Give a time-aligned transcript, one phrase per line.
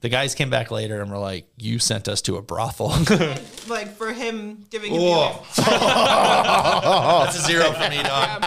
[0.00, 2.88] The guys came back later and were like, "You sent us to a brothel."
[3.68, 5.42] like for him giving you Whoa.
[5.56, 8.46] That's a zero for me, dog.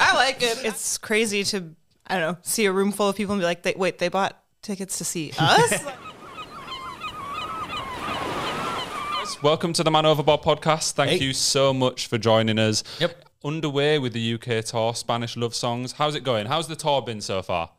[0.00, 0.64] I like it.
[0.64, 1.74] It's crazy to
[2.06, 4.08] I don't know see a room full of people and be like, they, wait, they
[4.08, 5.84] bought tickets to see us.
[9.42, 10.92] Welcome to the Man Overboard podcast.
[10.92, 11.18] Thank Hey.
[11.26, 12.82] you so much for joining us.
[12.98, 13.26] Yep.
[13.44, 15.92] Underway with the UK tour, Spanish love songs.
[15.92, 16.46] How's it going?
[16.46, 17.70] How's the tour been so far?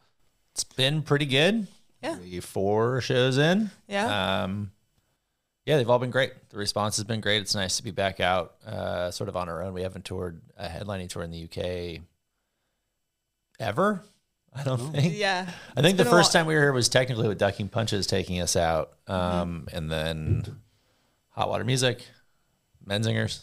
[0.54, 1.68] It's been pretty good.
[2.02, 2.18] Yeah.
[2.20, 3.71] We four shows in.
[3.88, 4.43] Yeah.
[4.43, 4.71] Um,
[5.66, 6.31] yeah, they've all been great.
[6.49, 7.41] The response has been great.
[7.41, 9.73] It's nice to be back out, uh, sort of on our own.
[9.73, 12.02] We haven't toured a headlining tour in the UK
[13.59, 14.02] ever.
[14.54, 15.13] I don't think.
[15.16, 15.48] yeah.
[15.77, 18.55] I think the first time we were here was technically with Ducking Punches taking us
[18.55, 20.43] out, um, and then
[21.31, 22.04] Hot Water Music,
[22.88, 23.41] Menzingers.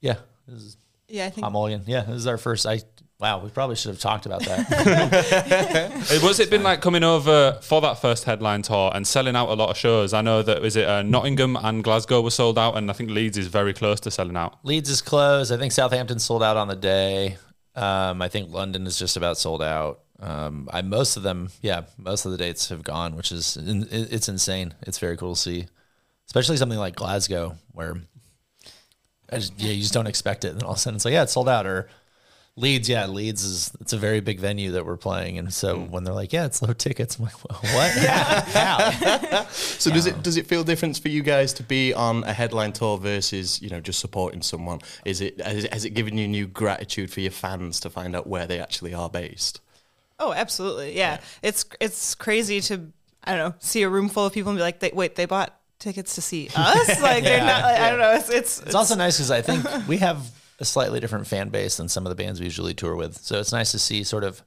[0.00, 0.76] Yeah, this is
[1.08, 1.84] Yeah, I think Hot Mulligan.
[1.86, 2.66] Yeah, this is our first.
[2.66, 2.80] I
[3.20, 6.20] wow, we probably should have talked about that.
[6.22, 9.54] Was it been like coming over for that first headline tour and selling out a
[9.54, 10.14] lot of shows?
[10.14, 13.10] I know that was it uh, Nottingham and Glasgow were sold out, and I think
[13.10, 14.58] Leeds is very close to selling out.
[14.64, 15.52] Leeds is closed.
[15.52, 17.36] I think Southampton sold out on the day.
[17.76, 20.00] Um, I think London is just about sold out.
[20.18, 24.28] Um, I most of them, yeah, most of the dates have gone, which is it's
[24.28, 24.74] insane.
[24.82, 25.66] It's very cool to see,
[26.26, 27.96] especially something like Glasgow, where
[29.30, 31.12] I just, yeah, you just don't expect it, and all of a sudden it's like,
[31.12, 31.66] yeah, it's sold out.
[31.66, 31.88] Or
[32.60, 35.90] Leeds, yeah, Leeds is it's a very big venue that we're playing, and so hmm.
[35.90, 37.90] when they're like, yeah, it's low tickets, I'm like, well, what?
[37.98, 39.46] How?
[39.50, 42.72] So does it does it feel different for you guys to be on a headline
[42.72, 44.80] tour versus you know just supporting someone?
[45.04, 48.14] Is it has it, has it given you new gratitude for your fans to find
[48.14, 49.60] out where they actually are based?
[50.20, 50.96] Oh, absolutely.
[50.96, 51.20] Yeah.
[51.42, 52.92] It's it's crazy to
[53.24, 55.24] I don't know see a room full of people and be like, they, wait, they
[55.24, 57.00] bought tickets to see us.
[57.02, 57.62] Like they're not.
[57.62, 58.12] Like, I don't know.
[58.12, 61.78] It's it's, It's also nice because I think we have a slightly different fan base
[61.78, 63.16] than some of the bands we usually tour with.
[63.18, 64.42] So it's nice to see sort of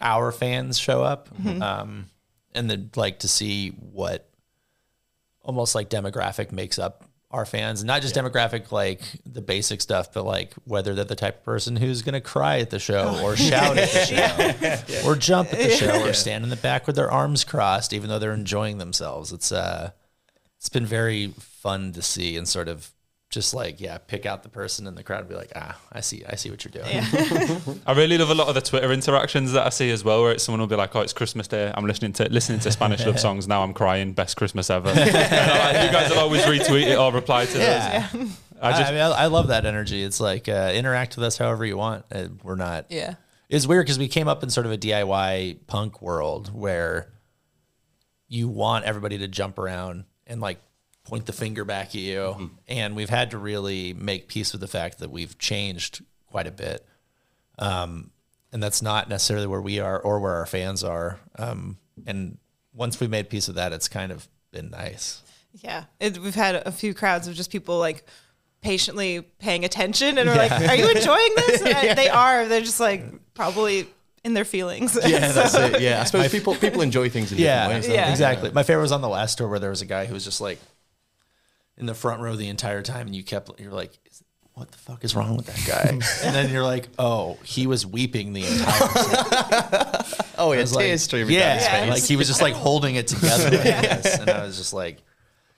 [0.00, 1.28] our fans show up,
[1.62, 2.06] um,
[2.54, 4.28] and then like to see what
[5.42, 10.24] almost like demographic makes up our fans, not just demographic like the basic stuff, but
[10.24, 13.36] like whether they're the type of person who's going to cry at the show or
[13.36, 16.96] shout at the show or jump at the show or stand in the back with
[16.96, 19.32] their arms crossed, even though they're enjoying themselves.
[19.32, 19.90] It's uh,
[20.56, 22.90] it's been very fun to see and sort of
[23.30, 26.00] just like yeah, pick out the person in the crowd and be like, ah, I
[26.00, 26.86] see, I see what you're doing.
[27.86, 30.32] I really love a lot of the Twitter interactions that I see as well, where
[30.32, 31.70] it's someone will be like, "Oh, it's Christmas Day.
[31.74, 33.62] I'm listening to listening to Spanish love songs now.
[33.62, 34.12] I'm crying.
[34.14, 37.60] Best Christmas ever." And like, you guys will always retweet it or reply to those.
[37.60, 38.08] Yeah.
[38.60, 40.02] I I, just I mean, I, I love that energy.
[40.02, 42.06] It's like uh, interact with us however you want.
[42.10, 42.86] Uh, we're not.
[42.90, 43.14] yeah.
[43.48, 47.10] It's weird because we came up in sort of a DIY punk world where
[48.26, 50.60] you want everybody to jump around and like
[51.08, 52.50] point the finger back at you.
[52.68, 56.50] And we've had to really make peace with the fact that we've changed quite a
[56.52, 56.86] bit.
[57.58, 58.10] Um,
[58.52, 61.18] and that's not necessarily where we are or where our fans are.
[61.38, 62.38] Um, and
[62.72, 65.22] once we made peace with that, it's kind of been nice.
[65.60, 68.04] Yeah, it, we've had a few crowds of just people like
[68.60, 72.46] patiently paying attention and are like, "Are you enjoying this?" And I- They are.
[72.46, 73.02] They're just like
[73.34, 73.86] probably
[74.24, 74.96] in their feelings.
[75.04, 75.80] Yeah, that's it.
[75.80, 77.86] Yeah, I suppose people people enjoy things in Yeah, different ways.
[77.86, 78.10] don't Yeah.
[78.10, 78.50] exactly.
[78.52, 80.40] My favorite was on the last tour where there was a guy who was just
[80.40, 80.58] like
[81.78, 83.92] in the front row the entire time, and you kept you're like,
[84.54, 85.90] "What the fuck is wrong with that guy?"
[86.24, 90.04] and then you're like, "Oh, he was weeping the entire." time.
[90.38, 91.90] Oh yeah, I was tears like, streaming down his yeah, face.
[91.90, 93.66] like he was just like holding it together, like
[94.20, 94.98] and I was just like,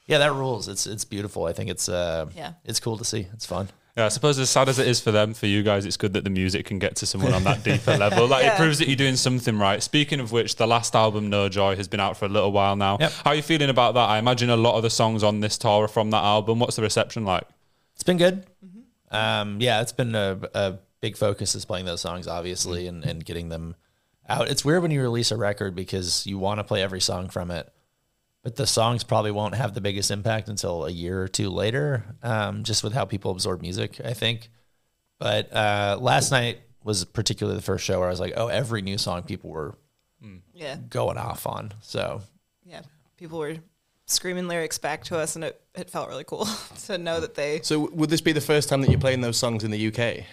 [0.06, 0.68] "Yeah, that rules.
[0.68, 1.44] It's it's beautiful.
[1.46, 2.52] I think it's uh, Yeah.
[2.64, 3.26] it's cool to see.
[3.32, 5.84] It's fun." Yeah, I suppose as sad as it is for them, for you guys,
[5.84, 8.26] it's good that the music can get to someone on that deeper level.
[8.28, 8.54] Like Yeah.
[8.54, 9.82] it proves that you're doing something right.
[9.82, 12.76] Speaking of which, the last album, No Joy, has been out for a little while
[12.76, 12.98] now.
[13.00, 13.12] Yep.
[13.24, 14.08] How are you feeling about that?
[14.08, 16.60] I imagine a lot of the songs on this tour are from that album.
[16.60, 17.44] What's the reception like?
[17.94, 18.46] It's been good.
[19.10, 23.24] Um, yeah, it's been a, a big focus is playing those songs, obviously, and, and
[23.24, 23.74] getting them
[24.28, 24.48] out.
[24.48, 27.50] It's weird when you release a record because you want to play every song from
[27.50, 27.68] it,
[28.42, 32.04] but the songs probably won't have the biggest impact until a year or two later,
[32.22, 34.50] um, just with how people absorb music, I think.
[35.18, 38.80] But uh, last night was particularly the first show where I was like, oh, every
[38.80, 39.74] new song people were
[40.60, 41.72] yeah, going off on.
[41.80, 42.22] So
[42.64, 42.82] yeah.
[43.16, 43.56] People were
[44.06, 46.46] screaming lyrics back to us, and it, it felt really cool
[46.86, 47.60] to know that they.
[47.62, 50.24] So would this be the first time that you're playing those songs in the UK?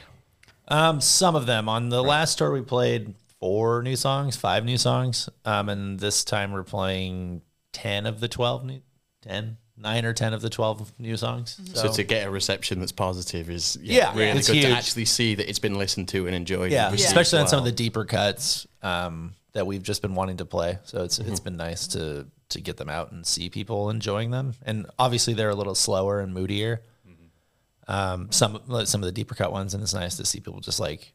[0.67, 4.77] Um, some of them on the last tour we played four new songs, five new
[4.77, 5.29] songs.
[5.45, 7.41] Um, and this time we're playing
[7.77, 8.81] ten of the twelve new,
[9.21, 11.59] ten, nine or ten of the twelve new songs.
[11.73, 15.35] So, to get a reception that's positive is Yeah, really it's good to actually see
[15.35, 16.71] that it's been listened to and enjoyed.
[16.71, 20.15] yeah, and received especially on some of the deeper cuts um, that we've just been
[20.15, 20.79] wanting to play.
[20.83, 21.31] So it's Mm-hmm.
[21.31, 24.53] it's been nice to to get them out and see people enjoying them.
[24.65, 26.81] And obviously they're a little slower and moodier.
[27.07, 27.91] Mm-hmm.
[27.91, 30.79] Um, some some of the deeper cut ones, and it's nice to see people just
[30.79, 31.13] like,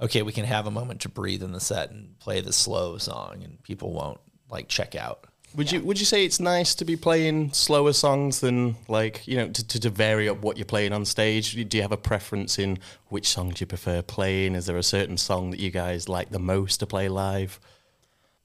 [0.00, 2.96] okay, we can have a moment to breathe in the set and play the slow
[2.98, 5.26] song, and people won't like check out.
[5.56, 9.36] Would you would you say it's nice to be playing slower songs than like you
[9.36, 11.52] know to, to, to vary up what you're playing on stage?
[11.68, 12.78] Do you have a preference in
[13.08, 14.54] which songs you prefer playing?
[14.54, 17.60] Is there a certain song that you guys like the most to play live?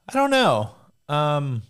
[0.09, 0.71] I don't know.
[1.07, 1.63] Um,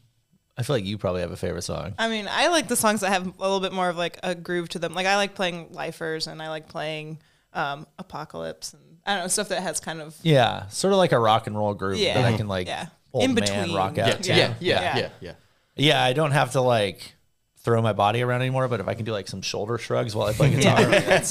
[0.58, 1.94] I feel like you probably have a favorite song.
[2.00, 4.34] I mean, I like the songs that have a little bit more of like a
[4.34, 4.96] groove to them.
[4.96, 7.20] Like I like playing Lifers and I like playing
[7.54, 11.12] um, Apocalypse and I don't know stuff that has kind of Yeah, sort of like
[11.12, 12.16] a rock and roll groove Yeah.
[12.22, 12.88] that I can like Yeah.
[13.14, 14.30] Old In man rock out to.
[14.30, 14.36] Yeah.
[14.36, 14.98] yeah, yeah, Yeah.
[14.98, 15.10] yeah.
[15.22, 15.34] yeah.
[15.80, 17.14] Yeah, I don't have to like
[17.60, 20.28] throw my body around anymore, but if I can do like some shoulder shrugs while
[20.28, 21.30] I play guitar, that's,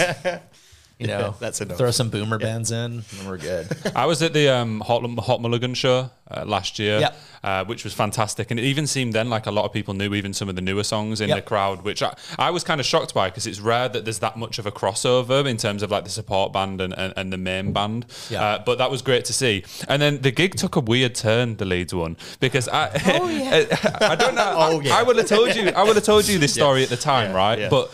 [0.99, 1.79] you know, that's enough.
[1.79, 3.69] Throw some boomer bands in, and we're good.
[3.95, 7.17] I was at the um, Hot, Hot Mulligan show uh, last year, Yep.
[7.45, 8.51] uh, which was fantastic.
[8.51, 10.63] And it even seemed then like a lot of people knew even some of the
[10.63, 11.37] newer songs in Yep.
[11.39, 14.19] the crowd, which I, I was kind of shocked by because it's rare that there's
[14.21, 17.33] that much of a crossover in terms of like the support band and, and, and
[17.33, 18.07] the main band.
[18.31, 18.43] Yeah.
[18.43, 19.65] Uh, but that was great to see.
[19.89, 22.91] And then the gig took a weird turn, the Leeds one, because I,
[23.21, 23.67] Oh, yeah.
[24.01, 24.55] I don't know.
[24.57, 24.97] Oh, I, yeah.
[24.97, 25.69] I would have told you.
[25.69, 27.59] I would have told you this story at the time, Yeah, right?
[27.61, 27.69] yeah.
[27.69, 27.93] But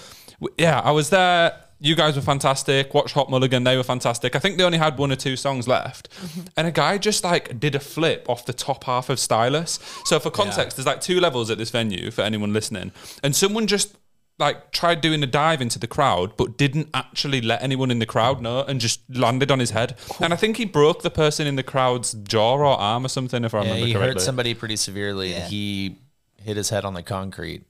[0.57, 1.59] yeah, I was there.
[1.83, 2.95] You guys were fantastic.
[2.95, 4.37] Watch Hot Mulligan; they were fantastic.
[4.37, 6.43] I think they only had one or two songs left, mm-hmm.
[6.57, 9.81] and a guy just like did a flip off the top half of Stylus.
[10.05, 12.93] So for context, there's like two levels at this venue for anyone listening,
[13.25, 13.97] and someone just
[14.39, 18.07] like tried doing a dive into the crowd, but didn't actually let anyone in the
[18.07, 19.97] crowd know, and just landed on his head.
[20.21, 23.45] And I think he broke the person in the crowd's jaw or arm or something,
[23.45, 24.13] if I Yeah, remember he correctly.
[24.15, 25.37] hurt somebody pretty severely, Yeah.
[25.45, 25.99] and he
[26.43, 27.65] hit his head on the concrete.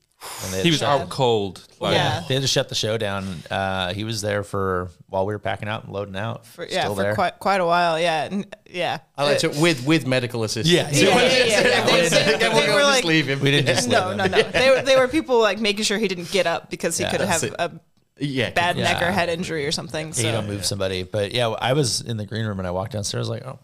[0.45, 1.67] And they he was out cold.
[1.81, 2.23] Like, Yeah.
[2.29, 3.43] They had to shut the show down.
[3.51, 6.47] Uh, he was there for while we were packing out and loading out.
[6.47, 7.15] for, yeah Still for there.
[7.15, 7.99] quite quite a while.
[7.99, 8.99] Yeah, and, yeah.
[9.19, 10.69] I like to with with medical assistance.
[10.73, 11.85] Yeah, Yeah, yeah, yeah, yeah.
[11.87, 13.41] They- they- Yeah, we'll they were just like- leave him.
[13.41, 14.31] We didn't just No, leave no, him.
[14.33, 14.43] no.
[14.53, 17.11] They were they were people like making sure he didn't get up because he Yeah,
[17.11, 17.81] could have that's a
[18.19, 18.85] yeah, bad Yeah.
[18.93, 20.13] neck or head injury or something.
[20.13, 21.03] So you don't move somebody.
[21.03, 23.59] But yeah, I was in the green room and I walked downstairs like, oh,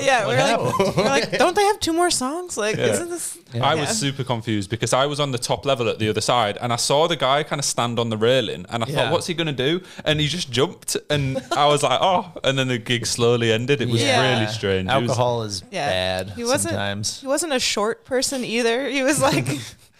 [0.00, 1.36] yeah, we're like, we're like, oh.
[1.42, 2.56] don't they have two more songs?
[2.56, 3.38] Like, isn't this?
[3.54, 3.74] I Yeah.
[3.80, 6.72] was super confused because I was on the top level at the other side and
[6.72, 8.94] I saw the guy kind of stand on the railing and I Yeah.
[8.96, 9.80] thought, what's he going to do?
[10.04, 12.32] And he just jumped and I was like, oh.
[12.44, 13.80] And then the gig slowly ended.
[13.80, 14.34] It was Yeah.
[14.34, 14.90] really strange.
[14.90, 15.88] It was- alcohol is Yeah.
[15.88, 16.72] bad He wasn't.
[16.72, 17.20] sometimes.
[17.20, 18.88] He wasn't a short person either.
[18.88, 19.46] He was like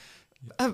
[0.58, 0.72] a,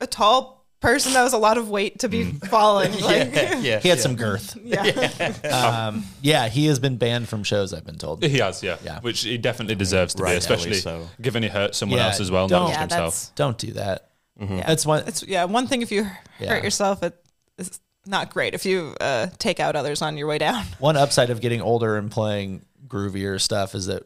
[0.00, 2.92] a tall person that was a lot of weight to be falling.
[3.00, 3.78] Like, yeah, yeah.
[3.80, 4.56] He had some girth.
[4.62, 5.32] yeah.
[5.88, 7.72] Um, yeah, he has been banned from shows.
[7.72, 8.22] I've been told.
[8.22, 8.76] he has, yeah.
[8.84, 9.00] Yeah.
[9.00, 11.08] Which he definitely deserves to be, especially so.
[11.20, 13.30] given he hurt someone Yeah, else as well, don't- just Yeah, himself.
[13.36, 14.10] Don't do that.
[14.38, 14.66] yeah.
[14.66, 15.04] That's one.
[15.06, 15.44] It's yeah.
[15.44, 16.06] One thing if you
[16.40, 16.48] Yeah.
[16.54, 17.14] hurt yourself, it
[17.58, 18.54] is not great.
[18.54, 20.64] If you uh, take out others on your way down.
[20.80, 24.02] One upside of getting older and playing groovier stuff is that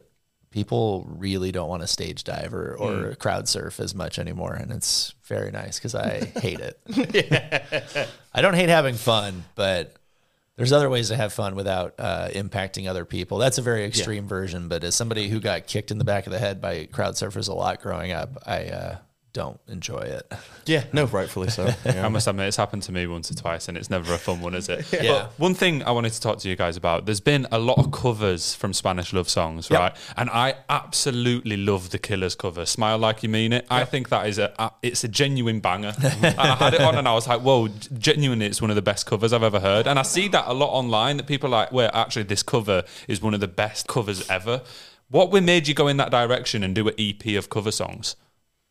[0.51, 4.71] people really don't want to stage dive or, or crowd surf as much anymore, and
[4.71, 8.09] it's very nice because I hate it.
[8.33, 9.95] I don't hate having fun, but
[10.55, 13.37] there's other ways to have fun without uh, impacting other people.
[13.37, 16.33] That's a very extreme version, but as somebody who got kicked in the back of
[16.33, 18.97] the head by crowd surfers a lot growing up, I uh,
[19.37, 20.31] don't enjoy it.
[20.65, 21.65] yeah, no, rightfully so.
[21.85, 22.05] Yeah.
[22.05, 24.41] I must admit, it's happened to me once or twice, and it's never a fun
[24.41, 24.85] one, is it?
[24.91, 25.11] Yeah.
[25.11, 27.77] But one thing I wanted to talk to you guys about: there's been a lot
[27.77, 29.79] of covers from Spanish love songs, Yep.
[29.79, 29.95] right?
[30.17, 34.27] And I absolutely love the Killers cover, "Smile Like You Mean It." I think that
[34.27, 35.93] is a a- it's a genuine banger.
[36.01, 37.67] I had it on, and I was like, "Whoa!"
[37.97, 39.85] Genuinely, it's one of the best covers I've ever heard.
[39.87, 42.83] And I see that a lot online that people are like, "Well, actually, this cover
[43.07, 44.61] is one of the best covers ever."
[45.09, 48.15] What we made you go in that direction and do an EP of cover songs?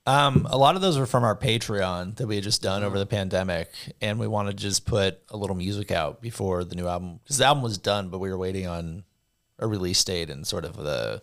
[0.07, 2.99] Um, a lot of those were from our Patreon that we had just done over
[2.99, 6.87] the pandemic, and we wanted to just put a little music out before the new
[6.87, 9.03] album because the album was done, but we were waiting on
[9.59, 11.23] a release date and sort of the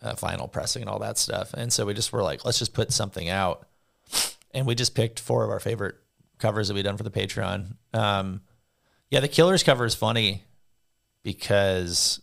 [0.00, 1.54] uh, final pressing and all that stuff.
[1.54, 3.68] And so we just were like, let's just put something out,
[4.52, 5.94] and we just picked four of our favorite
[6.38, 7.76] covers that we done for the Patreon.
[7.94, 8.40] Um,
[9.10, 10.42] yeah, the Killers cover is funny
[11.22, 12.20] because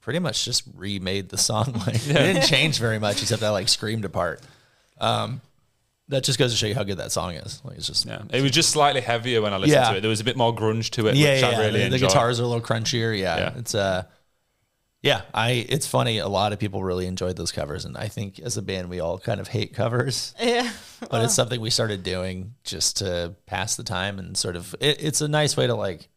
[0.00, 1.72] pretty much just remade the song.
[1.86, 4.40] Like it didn't change very much except I like screamed apart.
[5.00, 5.40] Um,
[6.08, 7.60] that just goes to show you how good that song is.
[7.64, 9.90] Like it's just Yeah, it was just slightly heavier when I listened Yeah.
[9.92, 10.00] to it.
[10.00, 11.48] There was a bit more grunge to it, yeah, which yeah.
[11.48, 12.00] I really the, the enjoyed.
[12.10, 13.16] guitars are a little crunchier.
[13.16, 13.52] Yeah, Yeah.
[13.58, 14.02] it's uh,
[15.02, 15.22] yeah.
[15.32, 16.18] I it's funny.
[16.18, 18.98] A lot of people really enjoyed those covers, and I think as a band we
[18.98, 20.70] all kind of hate covers, Yeah.
[21.08, 24.74] but it's something we started doing just to pass the time and sort of.
[24.80, 26.08] It, it's a nice way to like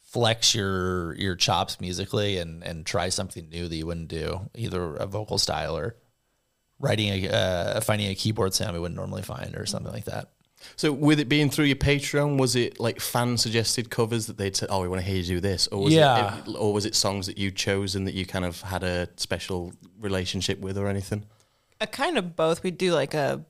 [0.00, 4.96] flex your your chops musically and and try something new that you wouldn't do either
[4.96, 5.94] a vocal style or
[6.78, 10.28] writing a uh, finding a keyboard sound we wouldn't normally find or something like that.
[10.74, 14.56] So, with it being through your Patreon, was it like fan suggested covers that they'd
[14.56, 16.38] say, "Oh, we want to hear you do this," or was Yeah.
[16.38, 19.72] it, or was it songs that you chosen that you kind of had a special
[20.00, 21.24] relationship with, or anything?
[21.80, 22.62] a kind of both.
[22.62, 23.44] We'd do like a,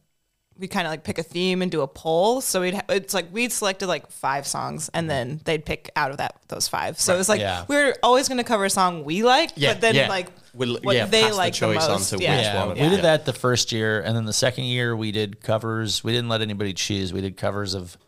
[0.59, 2.41] we kind of like pick a theme and do a poll.
[2.41, 6.11] So we'd, ha- it's like we'd selected like five songs and then they'd pick out
[6.11, 6.99] of that those five.
[6.99, 7.65] So it was like Yeah.
[7.69, 10.09] we are always going to cover a song we like, Yeah, but then yeah.
[10.09, 10.27] like
[10.57, 12.37] We'll, what yeah, they like the the most, on to yeah.
[12.37, 12.75] which Yeah, one.
[12.75, 12.89] we yeah.
[12.89, 16.03] did that the first year, and then the second year we did covers.
[16.03, 17.13] We didn't let anybody choose.
[17.13, 17.99] We did covers of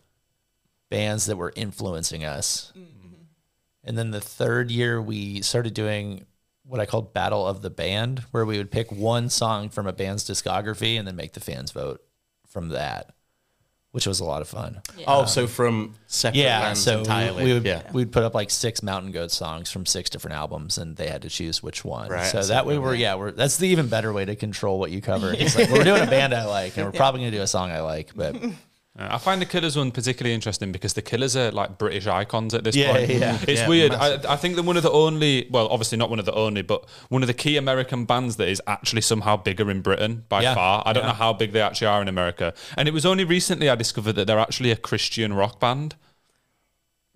[0.89, 2.73] bands that were influencing us.
[2.75, 3.13] Mm-hmm.
[3.83, 6.25] And then the third year we started doing
[6.63, 9.93] what I called Battle of the Band, where we would pick one song from a
[9.93, 12.01] band's discography and then make the fans vote
[12.47, 13.13] from that,
[13.91, 14.81] which was a lot of fun.
[15.07, 17.43] Oh, so from separate Yeah, bands so entirely.
[17.43, 17.89] we would yeah.
[17.91, 21.23] we'd put up like six Mountain Goat songs from six different albums, and they had
[21.23, 22.09] to choose which one.
[22.09, 24.35] Right, so I see that way we're yeah we're that's the even better way to
[24.35, 25.33] control what you cover.
[25.33, 27.71] It's like we're doing a band I like, and we're probably gonna do a song
[27.71, 28.35] I like, but
[29.01, 32.63] I find the Killers one particularly interesting because the Killers are like British icons at
[32.65, 33.09] this Yeah, point.
[33.09, 33.37] yeah.
[33.47, 33.93] It's Yeah, weird.
[33.93, 36.61] I, I think that one of the only, well, obviously not one of the only,
[36.63, 40.41] but one of the key American bands that is actually somehow bigger in Britain by
[40.41, 40.83] Yeah, far.
[40.85, 41.07] I don't yeah.
[41.09, 42.53] know how big they actually are in America.
[42.75, 45.95] And it was only recently I discovered that they're actually a Christian rock band.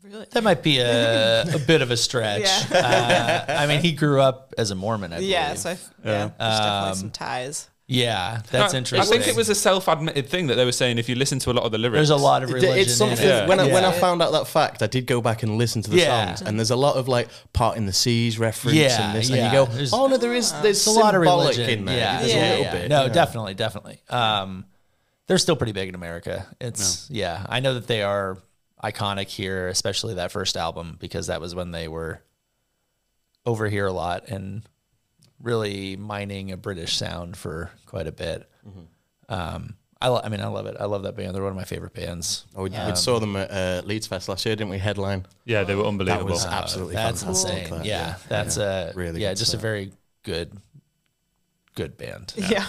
[0.03, 0.27] Really?
[0.31, 2.43] that might be a, a bit of a stretch.
[2.71, 5.13] Uh, I mean, he grew up as a Mormon.
[5.13, 5.29] I believe.
[5.31, 7.69] Yeah, so I f- yeah, there's definitely some ties.
[7.87, 9.13] Yeah, that's I- interesting.
[9.13, 10.97] I think it was a self-admitted thing that they were saying.
[10.97, 12.77] If you listen to a lot of the lyrics, There's a lot of It- religion.
[12.79, 13.47] it's something in it.
[13.49, 15.89] when I, when I found out that fact, I did go back and listen to
[15.89, 16.35] the Yeah.
[16.35, 19.29] songs, and there's a lot of like part in the seas reference Yeah, and this,
[19.29, 19.35] yeah.
[19.35, 21.85] and you go, There's- oh no, there is there's It's a lot of religion in
[21.85, 21.97] there.
[21.97, 22.71] Yeah, there's yeah, a little yeah.
[22.71, 22.89] bit.
[22.89, 23.09] No, yeah.
[23.09, 24.01] definitely, definitely.
[24.09, 24.65] Um,
[25.27, 26.47] they're still pretty big in America.
[26.61, 27.45] It's yeah.
[27.49, 28.37] I know that they are
[28.83, 32.21] iconic here, especially that first album because that was when they were
[33.45, 34.63] over here a lot and
[35.43, 38.49] really mining a British sound for quite a bit.
[38.67, 38.79] Mm-hmm.
[39.33, 40.75] Um, I, lo- I mean, I love it.
[40.79, 41.33] I love that band.
[41.35, 42.45] They're one of my favorite bands.
[42.55, 44.77] Oh, we, we saw them at uh, Leeds Fest last year, didn't we?
[44.77, 45.25] Headline.
[45.45, 46.25] yeah, they were unbelievable.
[46.27, 46.33] That unbelievable.
[46.33, 47.53] was absolutely That's fantastic.
[47.63, 47.77] insane.
[47.77, 50.57] that, yeah, that's a Really yeah, good just a very good,
[51.75, 52.33] good band.
[52.37, 52.65] Yeah.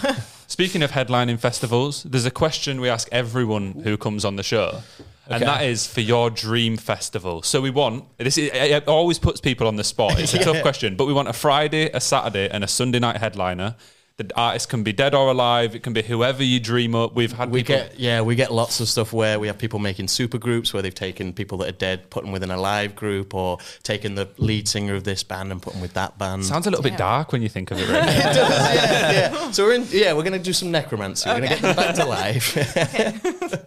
[0.47, 4.81] Speaking of headlining festivals, there's a question we ask everyone who comes on the show,
[5.27, 5.45] and Okay.
[5.45, 7.41] that is for your dream festival.
[7.41, 8.37] So we want this.
[8.37, 10.19] Is, it always puts people on the spot.
[10.19, 13.17] It's a tough question, but we want a Friday, a Saturday, and a Sunday night
[13.17, 13.75] headliner.
[14.17, 15.75] The artist can be dead or alive.
[15.75, 17.15] It can be whoever you dream up.
[17.15, 17.75] We've had We people.
[17.83, 20.81] get yeah, we get lots of stuff where we have people making super groups where
[20.81, 24.29] they've taken people that are dead, put them within a live group, or taken the
[24.37, 26.45] lead singer of this band and put them with that band.
[26.45, 26.91] Sounds a little Yeah.
[26.91, 27.89] bit dark when you think of it.
[27.89, 27.97] Really.
[28.05, 29.51] yeah, yeah.
[29.51, 29.85] So we're in.
[29.91, 31.27] Yeah, we're gonna do some necromancy.
[31.29, 32.55] We're gonna get them back to life.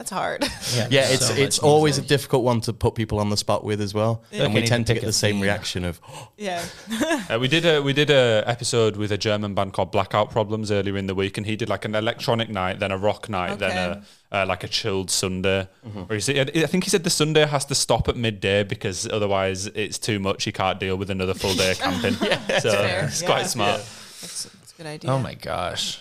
[0.00, 0.42] That's hard.
[0.88, 3.64] yeah, it's so it's much always a difficult one to put people on the spot
[3.64, 6.00] with as well, and we tend to to get the same reaction of
[6.38, 6.64] yeah.
[7.30, 10.70] Uh, we did a we did a episode with a German band called Blackout Problems
[10.72, 13.58] earlier in the week, and he did like an electronic night, then a rock night,
[13.58, 14.02] then a
[14.32, 15.68] uh, like a chilled Sunday.
[16.08, 19.06] Or he said, I think he said the Sunday has to stop at midday because
[19.06, 20.44] otherwise it's too much.
[20.44, 22.14] He can't deal with another full day of camping.
[22.26, 22.70] yeah, so
[23.04, 23.26] it's Yeah.
[23.28, 23.80] quite smart.
[24.22, 25.10] That's, that's a good idea.
[25.10, 26.00] Oh my gosh.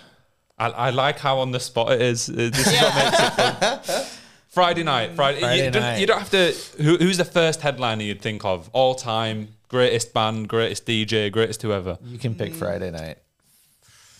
[0.60, 2.30] I, I like how on the spot it is.
[2.30, 4.06] Uh, This is what makes it fun.
[4.50, 5.40] Friday night, Friday.
[5.42, 6.00] Friday you, don't, night.
[6.00, 6.54] you don't have to.
[6.84, 9.50] Who, who's the first headliner you'd think of all time?
[9.68, 11.98] Greatest band, greatest DJ, greatest whoever.
[12.04, 13.20] You can pick Friday night.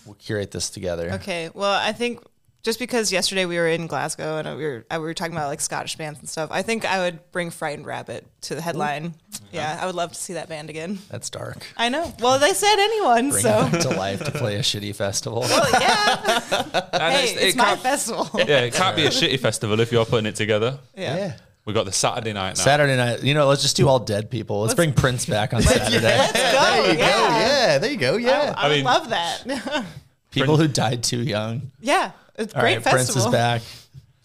[0.06, 1.10] We'll curate this together.
[1.14, 1.50] Okay.
[1.52, 2.22] Well, I think
[2.62, 5.48] just because yesterday we were in Glasgow and we were uh, we were talking about
[5.48, 9.10] like Scottish bands and stuff, I think I would bring Frightened Rabbit to the headline.
[9.10, 9.44] Mm-hmm.
[9.52, 10.98] Yeah, I would love to see that band again.
[11.10, 11.66] That's dark.
[11.76, 12.12] I know.
[12.20, 15.40] Well, they said anyone, Bring so them to life to play a shitty festival.
[15.40, 16.80] well, yeah.
[16.92, 18.28] And hey, it's- it's it my can't- festival.
[18.34, 20.78] Yeah, it can't be a shitty festival if you're putting it together.
[20.96, 21.36] Yeah.
[21.66, 22.62] We got the Saturday night now.
[22.64, 24.62] Saturday night, you know, let's just do all dead people.
[24.62, 26.00] Let's, bring Prince back on Saturday.
[26.00, 26.38] Let's go.
[26.40, 27.10] there you yeah.
[27.10, 28.54] go, yeah, there you go, yeah.
[28.56, 29.84] I, I would mean- love that.
[30.30, 31.70] People who died too young.
[31.80, 33.14] yeah, it's a great right, festival.
[33.14, 33.62] Prince is back.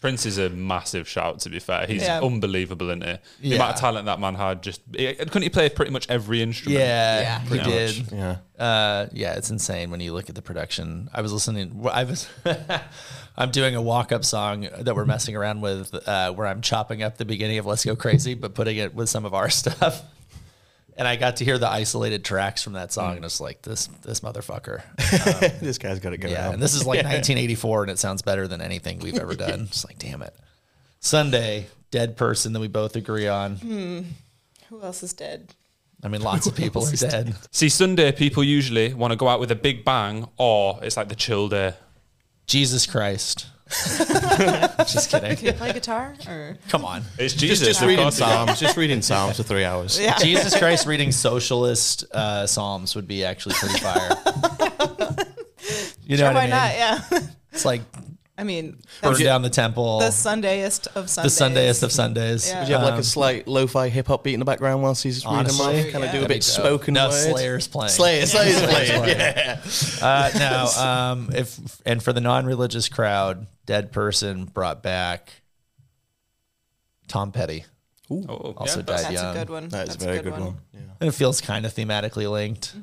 [0.02, 1.40] Prince is a massive shout.
[1.40, 2.22] To be fair, he's Yeah.
[2.22, 3.12] unbelievable, isn't he?
[3.14, 3.56] The Yeah.
[3.56, 4.62] amount of talent that man had.
[4.62, 6.80] Just couldn't he play pretty much every instrument?
[6.80, 7.40] Yeah, Yeah.
[7.42, 8.12] he Pretty did.
[8.12, 8.36] Yeah.
[8.64, 11.10] Uh, yeah, it's insane when you look at the production.
[11.14, 11.88] I was listening.
[11.92, 12.28] I was.
[13.38, 17.18] I'm doing a walk-up song that we're messing around with, uh, where I'm chopping up
[17.18, 20.04] the beginning of "Let's Go Crazy," but putting it with some of our stuff.
[20.98, 23.88] And I got to hear the isolated tracks from that song, and it's like this
[24.04, 24.82] this motherfucker.
[25.60, 26.54] this guy's got it going Yeah, on.
[26.56, 29.62] and this is like 1984, and it sounds better than anything we've ever done.
[29.70, 30.34] It's like, damn it.
[31.02, 33.58] Sunday, dead person that we both agree on.
[33.58, 34.00] Hmm,
[34.70, 35.54] who else is dead?
[36.04, 37.36] I mean, lots of people are dead.
[37.52, 41.10] See, Sunday people usually want to go out with a big bang, or it's like
[41.10, 41.74] the chill day.
[42.48, 43.48] Jesus Christ.
[44.86, 45.36] Just kidding.
[45.36, 46.14] Can you play guitar?
[46.28, 47.04] Or Come on.
[47.18, 47.68] It's Jesus.
[47.68, 50.00] just of reading psalms, just reading psalms for three hours.
[50.00, 55.16] yeah, Jesus Christ reading socialist uh, psalms would be actually pretty fire.
[56.08, 56.50] You know sure, what why I mean?
[56.52, 57.22] not?
[57.22, 57.30] Yeah.
[57.52, 57.82] It's like
[58.38, 60.00] I mean, burn down the temple.
[60.00, 61.32] the Sundayest of Sundays.
[61.34, 62.48] the Sundayest of Sundays.
[62.50, 62.60] Yeah.
[62.60, 65.24] Would you have like Um, a slight lo-fi hip-hop beat in the background whilst he's
[65.26, 65.92] Honestly, reading them off?
[65.94, 66.08] Kind yeah.
[66.10, 66.44] of do a That'd be bit dope.
[66.44, 67.32] spoken No, word?
[67.32, 67.90] Slayer's playing.
[67.92, 69.02] Slayer, Slayer's Slayer's playing.
[69.04, 69.18] playing.
[69.20, 69.60] Yeah.
[70.02, 75.30] Uh, now, um, if and for the non-religious crowd, dead person brought back
[77.08, 77.64] Tom Petty.
[78.12, 78.86] Oh, Also yeah.
[78.86, 79.36] died That's young.
[79.36, 79.70] a good one.
[79.70, 80.58] That is That's a very good one.
[80.74, 80.80] Yeah.
[81.00, 82.76] And it feels kind of thematically linked.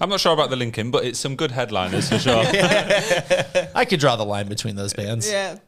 [0.00, 2.34] I'm not sure about the Lincoln, but it's some good headliners for sure.
[3.74, 5.30] I could draw the line between those bands.
[5.30, 5.58] Yeah.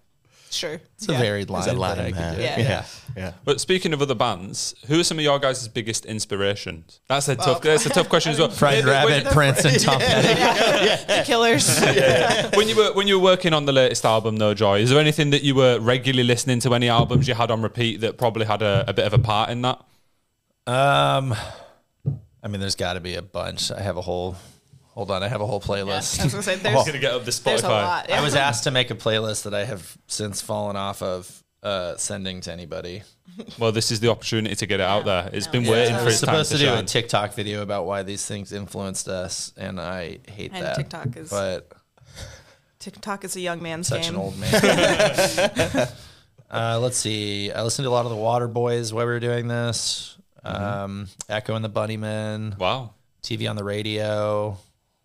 [0.51, 0.81] Sure.
[0.97, 1.65] It's a varied line.
[1.65, 2.41] There's a that I line could there.
[2.41, 2.59] Yeah.
[2.61, 2.85] yeah,
[3.17, 3.33] yeah.
[3.45, 7.01] But speaking of other bands, who are some of your guys' biggest inspirations?
[7.09, 7.61] That's a tough.
[7.61, 8.51] That's a tough question as well.
[8.51, 11.05] Fried Maybe when- Rabbit, Prince, and Tom Petty.
[11.09, 11.81] The Killers.
[12.57, 15.01] when you were when you were working on the latest album, No Joy, is there
[15.01, 16.73] anything that you were regularly listening to?
[16.75, 19.51] Any albums you had on repeat that probably had a, a bit of a part
[19.51, 19.81] in that?
[20.69, 21.35] Um,
[22.45, 23.71] I mean, there's got to be a bunch.
[23.73, 24.37] I have a whole.
[24.91, 26.23] Hold on, I have a whole Yeah, I playlist.
[26.23, 27.45] was gonna say there's, Gonna get up the Spotify.
[27.45, 28.11] there's a lot.
[28.13, 31.97] I was asked to make a playlist that I have since fallen off of uh,
[31.97, 33.03] sending to anybody.
[33.59, 35.31] Well, this is the opportunity to get it out there.
[35.33, 35.71] It's been Yeah.
[35.73, 36.87] waiting I for was its time supposed to, to, do a shine.
[36.87, 40.77] TikTok video about why these things influenced us, and I hate And that.
[40.77, 41.73] TikTok is- but
[42.79, 44.15] TikTok is a young man's such game.
[44.15, 44.55] an old man.
[46.51, 47.51] uh, let's see.
[47.51, 50.14] I listened to a lot of the Waterboys while we were doing this.
[50.45, 52.91] Um, Echo and the Bunnymen, wow.
[53.23, 54.57] TV on the radio,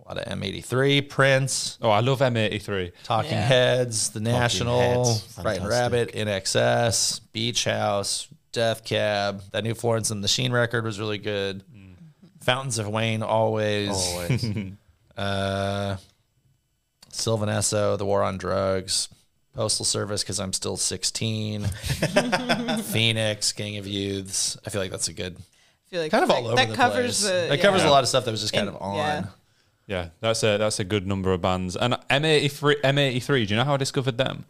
[0.05, 2.91] a lot of M83, Prince, Oh, I love M83.
[3.03, 3.41] Talking Yeah.
[3.41, 5.67] Heads, The National, Heads, Frightened.
[5.69, 9.41] Rabbit, INXS, Beach House, Death Cab.
[9.51, 11.63] That new Florence and the Machine record was really good.
[12.41, 13.89] Fountains of Wayne, always.
[13.91, 14.46] Always.
[15.17, 15.98] Uh,
[17.12, 19.10] Sylvan Esso, The War on Drugs,
[19.56, 21.63] Postal Service because I'm still 16,
[22.84, 24.58] Phoenix, Gang of Youths.
[24.65, 26.70] I feel like that's a good, I feel like kind of that, all over that
[26.70, 27.32] the covers place.
[27.32, 27.63] the that yeah.
[27.63, 28.96] covers a lot of stuff that was just kind And- of on.
[28.96, 29.25] yeah.
[29.88, 31.75] Yeah, that's a that's a good number of bands.
[31.75, 33.25] And M83, M83.
[33.27, 34.46] Do you know how I discovered them?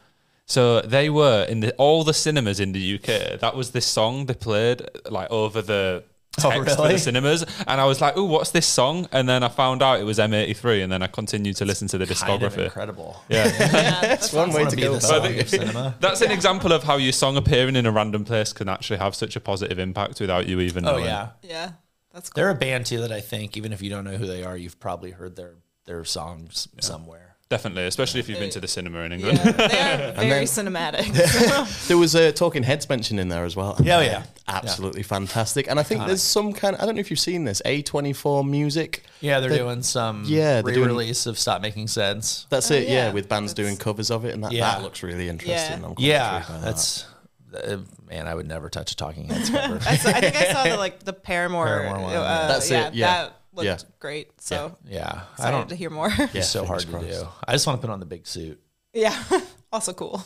[0.46, 3.40] So they were in the, all the cinemas in the UK.
[3.40, 6.04] That was this song they played like over the
[6.46, 9.44] Oh, text for the cinemas, and I was like, "Oh, what's this song?" And then
[9.44, 12.44] I found out it was M83, and then I continued to listen to the Kind
[12.44, 12.66] of discography.
[12.66, 13.22] incredible.
[13.30, 14.92] Yeah, Yeah, that's one way Wanna to be go.
[14.94, 15.42] the about song it.
[15.42, 15.96] of cinema.
[16.02, 19.16] that's an example of how your song appearing in a random place can actually have
[19.16, 21.06] such a positive impact without you even Oh knowing.
[21.06, 21.72] yeah, yeah.
[22.14, 22.42] That's cool.
[22.42, 24.58] they're a band too that I think even if you don't know who they are,
[24.58, 25.56] you've probably heard their
[25.86, 27.29] their songs somewhere.
[27.50, 29.40] Definitely, especially if you've been to the cinema in England.
[29.44, 29.64] Yeah, they
[30.10, 31.78] are very then- cinematic.
[31.88, 33.76] There was a Talking Heads mentioned in there as well.
[33.82, 34.24] Yeah, oh, yeah.
[34.48, 35.68] Absolutely fantastic.
[35.68, 39.04] And I think there's some kind I don't know if you've seen this, A24 music.
[39.22, 42.76] Yeah, they're They- doing some Yeah, they're doing- re-release of "Stop Making Sense." That's Oh,
[42.76, 43.12] it, yeah, yeah.
[43.14, 44.70] with bands That's- doing covers of it, and that, Yeah.
[44.72, 45.82] that looks really interesting.
[45.82, 45.88] Yeah.
[45.88, 46.66] I'm Yeah, intrigued that.
[46.66, 47.06] that's
[47.52, 48.28] uh, man.
[48.28, 49.80] I would never touch a Talking Heads cover.
[49.88, 51.66] I, saw, I think I saw the like the Paramore.
[51.66, 52.48] Paramore one, uh, yeah.
[52.48, 53.08] That's yeah, it, yeah.
[53.24, 53.78] That looked Yeah.
[54.00, 54.42] great.
[54.42, 55.70] So yeah, I excited don't.
[55.70, 56.10] to hear more.
[56.18, 57.28] Yeah, It's so hard to fingers do.
[57.48, 58.62] I just want to put on the big suit.
[58.94, 59.22] yeah.
[59.72, 60.24] also cool.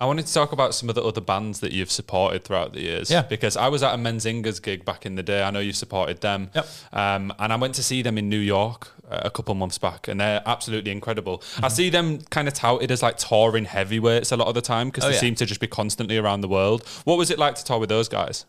[0.00, 2.80] I wanted to talk about some of the other bands that you've supported throughout the
[2.80, 3.10] years.
[3.10, 3.22] Yeah.
[3.22, 5.42] Because I was at a Menzingers gig back in the day.
[5.42, 6.50] I know you supported them.
[6.54, 6.68] Yep.
[6.92, 10.06] Um, and I went to see them in New York uh, a couple months back,
[10.06, 11.38] and they're absolutely incredible.
[11.38, 11.64] Mm-hmm.
[11.64, 14.86] I see them kind of touted as like touring heavyweights a lot of the time
[14.88, 15.20] because Oh, they yeah.
[15.20, 16.86] seem to just be constantly around the world.
[17.02, 18.44] What was it like to tour with those guys?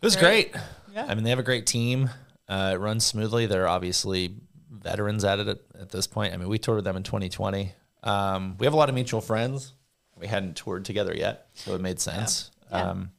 [0.00, 0.52] It was Great.
[0.52, 0.62] great.
[0.94, 1.04] Yeah.
[1.06, 2.08] I mean, they have a great team.
[2.48, 3.46] Uh, it runs smoothly.
[3.46, 4.36] They're obviously
[4.70, 6.32] veterans at it at, at this point.
[6.32, 7.72] I mean, we toured with them in 2020.
[8.02, 9.72] Um, we have a lot of mutual friends.
[10.16, 12.50] We hadn't toured together yet, so it made sense.
[12.70, 12.90] Yeah.
[12.90, 13.10] Um,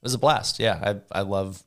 [0.00, 0.58] it was a blast.
[0.60, 1.62] Yeah, I I love.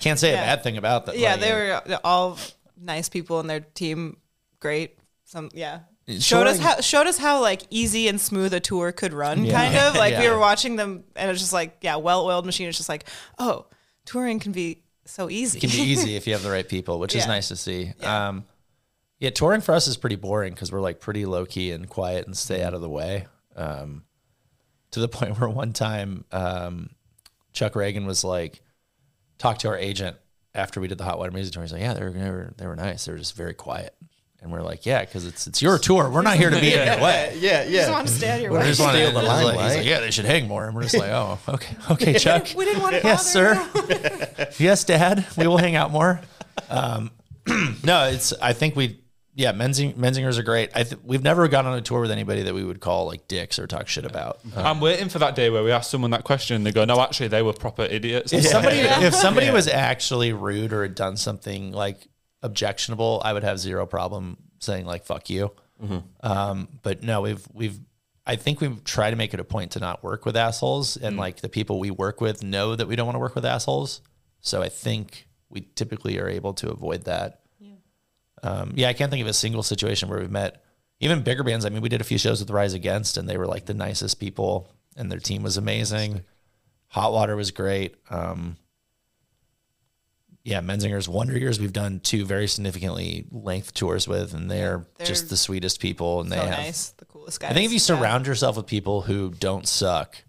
[0.00, 0.42] Can't say Yeah.
[0.42, 1.16] a bad thing about that.
[1.18, 2.38] yeah, like, they were all
[2.80, 4.16] nice people and their team
[4.58, 4.98] great.
[5.24, 5.80] Some yeah.
[6.18, 9.52] Showed us how showed us how like easy and smooth a tour could run, Yeah.
[9.52, 9.94] kind of.
[9.98, 12.68] Like we were watching them and it's just like, yeah, well oiled machine.
[12.68, 13.66] It's just like, oh,
[14.04, 15.58] touring can be so easy.
[15.58, 17.92] It can be easy if you have the right people, which is nice to see.
[18.00, 18.28] Yeah.
[18.28, 18.44] Um,
[19.18, 22.26] yeah, touring for us is pretty boring because we're like pretty low key and quiet
[22.26, 23.26] and stay out of the way.
[23.54, 24.04] Um,
[24.90, 26.90] to the point where one time um,
[27.52, 28.62] Chuck Ragan was like,
[29.38, 30.16] talk to our agent
[30.54, 31.62] after we did the Hot Water Music Tour.
[31.62, 33.04] He's like, "Yeah, they were they were, they were nice.
[33.04, 33.94] They were just very quiet."
[34.46, 36.08] And we're like, "Yeah, because it's it's your tour.
[36.08, 37.90] We're not here to be in your way." Yeah, just yeah.
[37.90, 38.66] want to stay out of your We way.
[38.66, 39.76] just want to Steal the he's he's limelight.
[39.78, 42.64] like, "Yeah, they should hang more." And we're just like, "Oh, okay, okay, Chuck." we
[42.64, 43.54] didn't want to yes, sir.
[44.58, 45.26] yes, Dad.
[45.36, 46.20] We will hang out more.
[46.70, 47.10] Um,
[47.84, 48.32] no, it's.
[48.40, 49.00] I think we.
[49.38, 50.70] Yeah, Menzing, Menzingers are great.
[50.74, 53.28] I th- we've never gone on a tour with anybody that we would call like
[53.28, 54.40] dicks or talk shit about.
[54.56, 56.98] I'm waiting for that day where we ask someone that question and they go, no,
[57.02, 58.32] actually, they were proper idiots.
[58.32, 62.08] If somebody, if somebody was actually rude or had done something like
[62.46, 65.52] objectionable, I would have zero problem saying like "fuck you."
[66.22, 67.78] Um, but no, we've we've.
[68.28, 71.16] I think we try to make it a point to not work with assholes, and
[71.16, 74.00] like the people we work with know that we don't want to work with assholes.
[74.40, 77.40] So I think we typically are able to avoid that.
[78.42, 80.62] Um, yeah, I can't think of a single situation where we've met
[81.00, 81.64] even bigger bands.
[81.64, 83.74] I mean, we did a few shows with Rise Against, and they were like the
[83.74, 86.22] nicest people, and their team was amazing.
[86.88, 87.96] Hot Water was great.
[88.10, 88.56] Um,
[90.46, 95.06] yeah, Menzingers, Wonder Years, we've done two very significantly length tours with, and they're, they're
[95.06, 96.20] just the sweetest people.
[96.20, 97.50] And So they have, nice, the coolest guys.
[97.50, 97.80] I think if you Yeah.
[97.98, 100.22] surround yourself with people who don't suck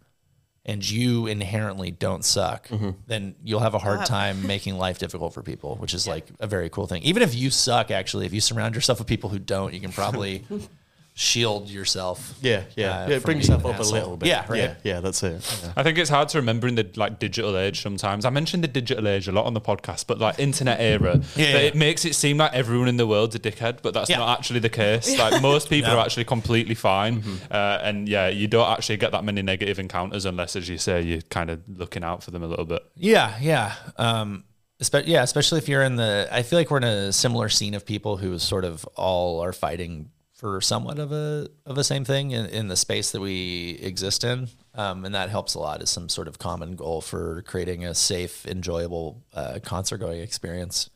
[0.66, 2.90] and you inherently don't suck, Mm-hmm.
[3.06, 6.48] then you'll have a hard time making life difficult for people, which is like a
[6.48, 7.04] very cool thing.
[7.04, 9.92] Even if you suck, actually, if you surround yourself with people who don't, you can
[9.92, 10.44] probably
[11.20, 12.36] shield yourself.
[12.42, 13.00] Yeah, yeah.
[13.06, 14.30] uh, yeah bring yourself an up a little bit.
[14.30, 14.58] Yeah, right.
[14.60, 15.62] Yeah, yeah that's it.
[15.64, 15.74] Yeah.
[15.76, 18.24] I think it's hard to remember in the like digital age sometimes.
[18.24, 21.54] I mentioned the digital age a lot on the podcast, but like internet era, Yeah,
[21.54, 21.68] that yeah.
[21.70, 24.18] it makes it seem like everyone in the world's a dickhead, but that's Yeah.
[24.20, 25.18] not actually the case.
[25.18, 25.98] Like most people No.
[25.98, 27.36] are actually completely fine, Mm-hmm.
[27.50, 31.02] uh, and yeah, you don't actually get that many negative encounters unless, as you say,
[31.02, 32.84] you're kind of looking out for them a little bit.
[32.96, 33.74] Yeah, yeah.
[33.98, 34.44] Um,
[34.80, 36.28] espe- yeah, especially if you're in the.
[36.32, 39.52] I feel like we're in a similar scene of people who sort of all are
[39.54, 43.72] fighting for somewhat of a of a same thing in, in the space that we
[43.82, 45.82] exist in, um, and that helps a lot.
[45.82, 50.90] Is some sort of common goal for creating a safe, enjoyable uh, concert going experience.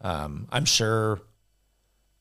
[0.00, 1.20] Um, I'm sure.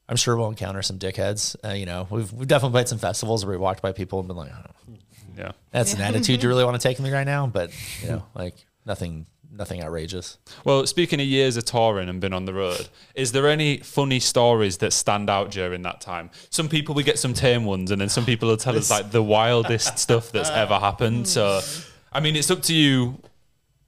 [0.07, 1.55] I'm sure we'll encounter some dickheads.
[1.63, 4.27] Uh, you know, we've we've definitely played some festivals where we walked by people and
[4.27, 4.93] been like, oh,
[5.37, 5.51] Yeah.
[5.71, 7.71] "That's an attitude you really want to take me right now," but
[8.01, 10.37] you know, like nothing, nothing outrageous.
[10.63, 14.19] Well, speaking of years of touring and been on the road, is there any funny
[14.19, 16.29] stories that stand out during that time?
[16.49, 19.11] Some people we get some tame ones, and then some people will tell us like
[19.11, 21.27] the wildest stuff that's uh, ever happened.
[21.27, 21.81] So, hmm.
[22.13, 23.21] I mean, it's up to you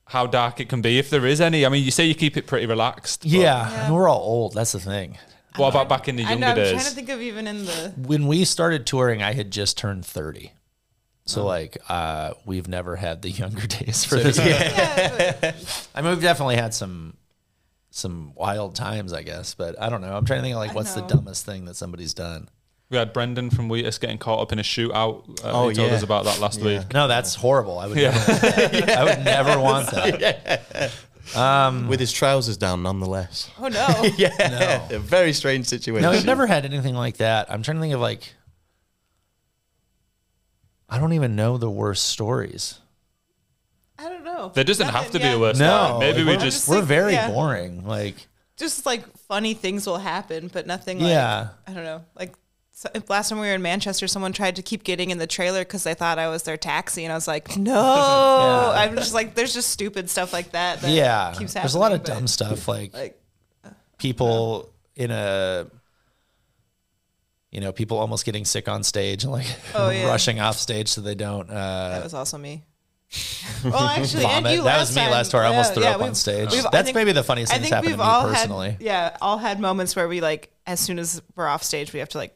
[0.08, 1.66] how dark it can be, if there is any.
[1.66, 3.22] I mean, you say you keep it pretty relaxed.
[3.22, 4.54] but Yeah, we're all old.
[4.54, 5.18] That's the thing.
[5.56, 6.52] What about back in the I younger know.
[6.52, 6.72] I'm days?
[6.72, 7.94] trying to think of even in the.
[7.96, 10.52] When we started touring, I had just turned 30.
[11.26, 14.38] So like uh, we've never had the younger days for this.
[14.38, 15.54] Yeah,
[15.96, 17.16] I mean, we've definitely had some
[17.92, 20.16] some wild times, I guess, but I don't know.
[20.16, 22.50] I'm trying to think of like I what's the dumbest thing that somebody's done.
[22.90, 25.44] we had Brendan from Wheatus getting caught up in a shootout.
[25.46, 25.96] Uh, Oh, he told yeah.
[25.98, 26.80] us about that last Yeah.
[26.80, 26.94] week.
[26.94, 27.78] No, that's horrible.
[27.80, 28.18] I would never,
[28.98, 30.92] I would never want that.
[31.88, 33.50] With his trousers down, nonetheless.
[33.60, 33.88] oh no.
[34.18, 36.04] Yeah, a very strange situation.
[36.04, 37.50] No, we've never had anything like that.
[37.52, 38.34] I'm trying to think of like
[40.94, 42.80] I don't even know the worst stories.
[43.98, 44.52] I don't know.
[44.54, 46.00] There doesn't have Nothing, to be a worst No, story.
[46.00, 47.32] Maybe like, we we're, just we're Like, very yeah.
[47.32, 47.84] boring.
[47.88, 48.28] Like
[48.58, 51.00] Just like funny things will happen, but nothing.
[51.00, 51.48] Like, Yeah.
[51.68, 52.06] I don't know.
[52.16, 52.36] Like
[52.76, 55.62] so, last time we were in Manchester, someone tried to keep getting in the trailer
[55.62, 57.74] because they thought I was their taxi, and I was like, no.
[58.76, 60.82] I'm just like, there's just stupid stuff like that.
[60.82, 61.64] that yeah, keeps happening.
[61.64, 63.22] there's a lot of but, dumb stuff like Like,
[63.64, 65.68] uh, people in a
[67.54, 70.08] you know people almost getting sick on stage and like Oh, yeah.
[70.08, 72.64] rushing off stage so they don't uh that was also me.
[73.64, 75.12] well, actually, and you that was me time.
[75.12, 75.42] last tour.
[75.44, 76.50] I almost Yeah, threw yeah, up on stage.
[76.72, 78.72] That's think- maybe the funniest thing that's happened to me all personally.
[78.72, 82.00] had, yeah, all had moments where we like, as soon as we're off stage, we
[82.00, 82.36] have to like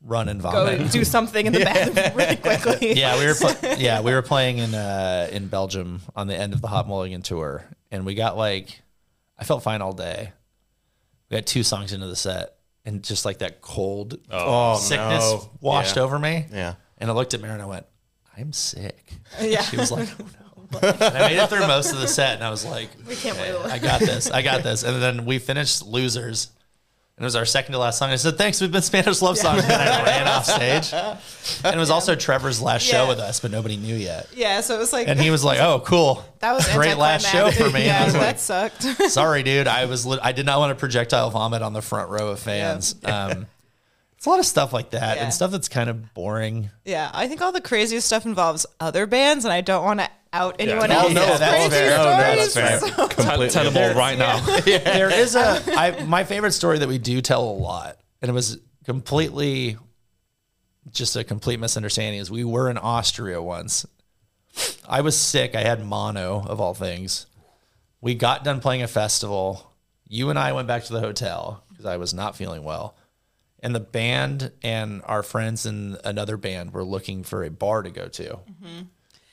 [0.00, 0.54] Run and vomit.
[0.70, 0.92] go vomit.
[0.92, 2.94] do something in the bathroom really quickly.
[2.94, 6.54] yeah, we were pl- yeah we were playing in uh in Belgium on the end
[6.54, 8.80] of the Hot Mulligan tour, and we got like
[9.38, 10.32] I felt fine all day.
[11.28, 15.22] We got two songs into the set, and just like that cold oh, oh, sickness
[15.22, 15.50] no.
[15.60, 16.02] washed Yeah.
[16.02, 16.46] over me.
[16.52, 16.74] Yeah.
[16.98, 17.86] And I looked at Mary and I went,
[18.36, 19.12] I'm sick.
[19.40, 19.62] Yeah.
[19.62, 20.78] She was like, oh no.
[20.88, 23.38] And I made it through most of the set and I was like, We can't
[23.38, 23.70] "Okay, wait.
[23.72, 24.30] I got this.
[24.30, 24.82] I got this.
[24.82, 26.50] And then we finished Losers.
[27.18, 28.10] And it was our second to last song.
[28.10, 29.64] I said, thanks, we've been Spanish love songs.
[29.64, 30.92] And I ran off stage.
[31.64, 34.28] And it was also Trevor's last show with us, but nobody knew yet.
[34.32, 36.24] Yeah, so it was like And he was like, oh, cool.
[36.38, 37.86] that was a great last show for me.
[37.88, 38.82] Yeah, was like, that sucked.
[39.10, 39.66] sorry, dude.
[39.66, 42.94] I was I did not want to projectile vomit on the front row of fans.
[43.04, 43.46] Um,
[44.18, 45.24] it's a lot of stuff like that Yeah.
[45.24, 46.70] and stuff that's kind of boring.
[46.84, 50.10] yeah, I think all the craziest stuff involves other bands, and I don't want to
[50.32, 51.98] out anyone Oh, else's no, that's fair.
[51.98, 52.78] Oh, no, that's fair.
[52.80, 54.40] so- tell, tell them all right now.
[54.64, 58.34] there is a I, my favorite story that we do tell a lot, and it
[58.34, 59.78] was completely
[60.90, 62.20] just a complete misunderstanding.
[62.20, 63.86] Is we were in Austria once.
[64.88, 65.54] I was sick.
[65.54, 67.26] I had mono of all things.
[68.00, 69.72] We got done playing a festival.
[70.08, 72.96] You and I went back to the hotel because I was not feeling well.
[73.60, 77.90] And the band and our friends in another band were looking for a bar to
[77.90, 78.38] go to.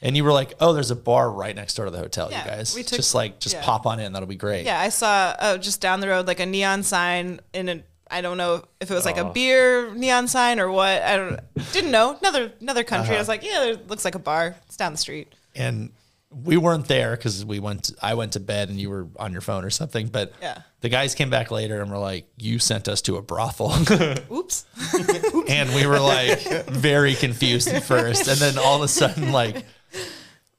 [0.02, 2.44] And you were like, "Oh, there's a bar right next door to the hotel, Yeah,
[2.44, 2.76] you guys.
[2.76, 3.64] we took- just like, just yeah.
[3.64, 4.14] pop on in.
[4.14, 7.40] That'll be great." yeah, I saw oh, just down the road like a neon sign
[7.54, 7.84] in a.
[8.12, 9.10] I don't know if it was Oh.
[9.10, 11.02] like a beer neon sign or what.
[11.02, 11.40] I don't
[11.72, 13.10] didn't know another another country.
[13.10, 13.16] Uh-huh.
[13.16, 14.56] I was like, yeah, it looks like a bar.
[14.68, 15.34] It's down the street.
[15.56, 15.92] and
[16.44, 17.92] we weren't there because we went.
[18.02, 20.08] I went to bed and you were on your phone or something.
[20.08, 20.60] But Yeah.
[20.82, 23.72] the guys came back later and were like, "You sent us to a brothel,"
[24.32, 24.66] Oops.
[25.48, 29.64] and we were like very confused at first, and then all of a sudden, like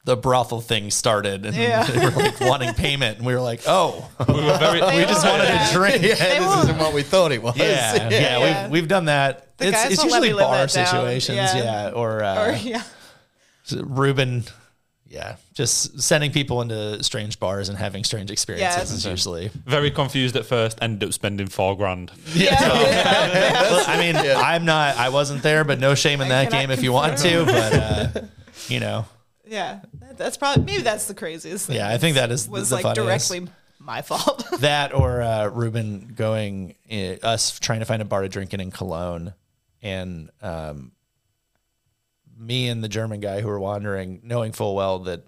[0.05, 1.83] the brothel thing started, and Yeah.
[1.85, 4.81] they were like wanting payment, and we were like, "Oh, We were very.
[4.81, 5.67] We just wanted yeah.
[5.67, 6.03] to drink.
[6.03, 7.57] Yeah, this won't- isn't what we thought it was.
[7.57, 8.63] yeah, yeah, Yeah.
[8.63, 11.57] We've we've done that." The it's it's usually bar situations, Yeah.
[11.57, 12.83] yeah, or, uh, or yeah.
[13.73, 14.45] Ruben.
[15.09, 18.97] Yeah, just sending people into strange bars and having strange experiences Yeah.
[18.97, 20.79] is usually Very confused at first.
[20.83, 22.11] Ended up spending four grand.
[22.35, 22.57] Yeah.
[22.61, 23.53] yeah.
[23.71, 24.97] Well, I mean, I'm not.
[24.97, 27.45] I wasn't there, but no shame in I that game if you want to.
[27.45, 28.21] But uh,
[28.69, 29.05] you know,
[29.47, 29.81] Yeah,
[30.17, 31.67] that's probably maybe that's the craziest.
[31.69, 31.77] Thing.
[31.77, 33.31] Yeah, I think that is was the like funniest.
[33.31, 34.45] directly my fault.
[34.59, 38.61] that or uh, Ruben going uh, us trying to find a bar to drink in
[38.61, 39.35] in Cologne,
[39.83, 40.91] and um,
[42.39, 45.27] me and the German guy who were wandering, knowing full well that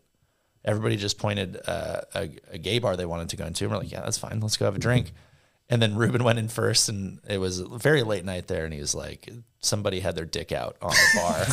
[0.64, 3.64] everybody just pointed uh, a, a gay bar they wanted to go into.
[3.64, 4.40] And we're like, yeah, that's fine.
[4.40, 5.12] Let's go have a drink.
[5.71, 8.73] And then Ruben went in first, and it was a very late night there, and
[8.73, 9.29] he was like,
[9.61, 11.47] somebody had their dick out on the bar.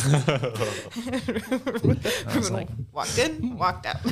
[2.32, 3.96] I was like, walked in, walked out.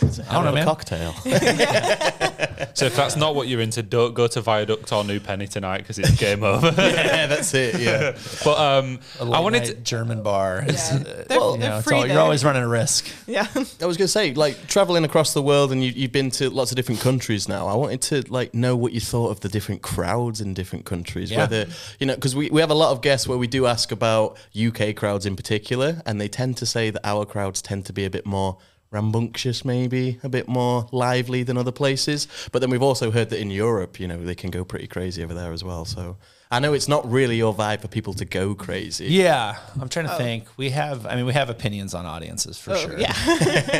[0.00, 0.64] I don't know, a man.
[0.64, 1.14] cocktail.
[2.74, 5.78] So if that's not what you're into, don't go to Viaduct or New Penny tonight
[5.78, 6.68] because it's game over.
[6.76, 7.80] yeah, that's it.
[7.80, 8.16] Yeah.
[8.44, 9.74] but um, A I wanted night to.
[9.76, 10.64] German bar.
[10.66, 10.96] Is, Yeah.
[10.98, 13.08] uh, They're- you they're know, free all- you're always running a risk.
[13.26, 13.46] yeah,
[13.80, 16.70] I was gonna say, like traveling across the world, and you, you've been to lots
[16.70, 17.66] of different countries now.
[17.66, 21.30] I wanted to like know what you thought of the different crowds in different countries.
[21.32, 21.38] Yeah.
[21.38, 21.66] Whether
[21.98, 24.38] you know, because we, we have a lot of guests where we do ask about
[24.58, 28.04] UK crowds in particular, and they tend to say that our crowds tend to be
[28.04, 28.58] a bit more
[28.90, 32.28] rambunctious, maybe a bit more lively than other places.
[32.52, 35.22] But then we've also heard that in Europe, you know, they can go pretty crazy
[35.22, 35.84] over there as well.
[35.84, 36.16] So
[36.50, 39.06] I know it's not really your vibe for people to go crazy.
[39.06, 40.18] Yeah, I'm trying to oh.
[40.18, 40.46] think.
[40.56, 42.98] We have, I mean, we have opinions on audiences for oh, sure.
[42.98, 43.12] yeah.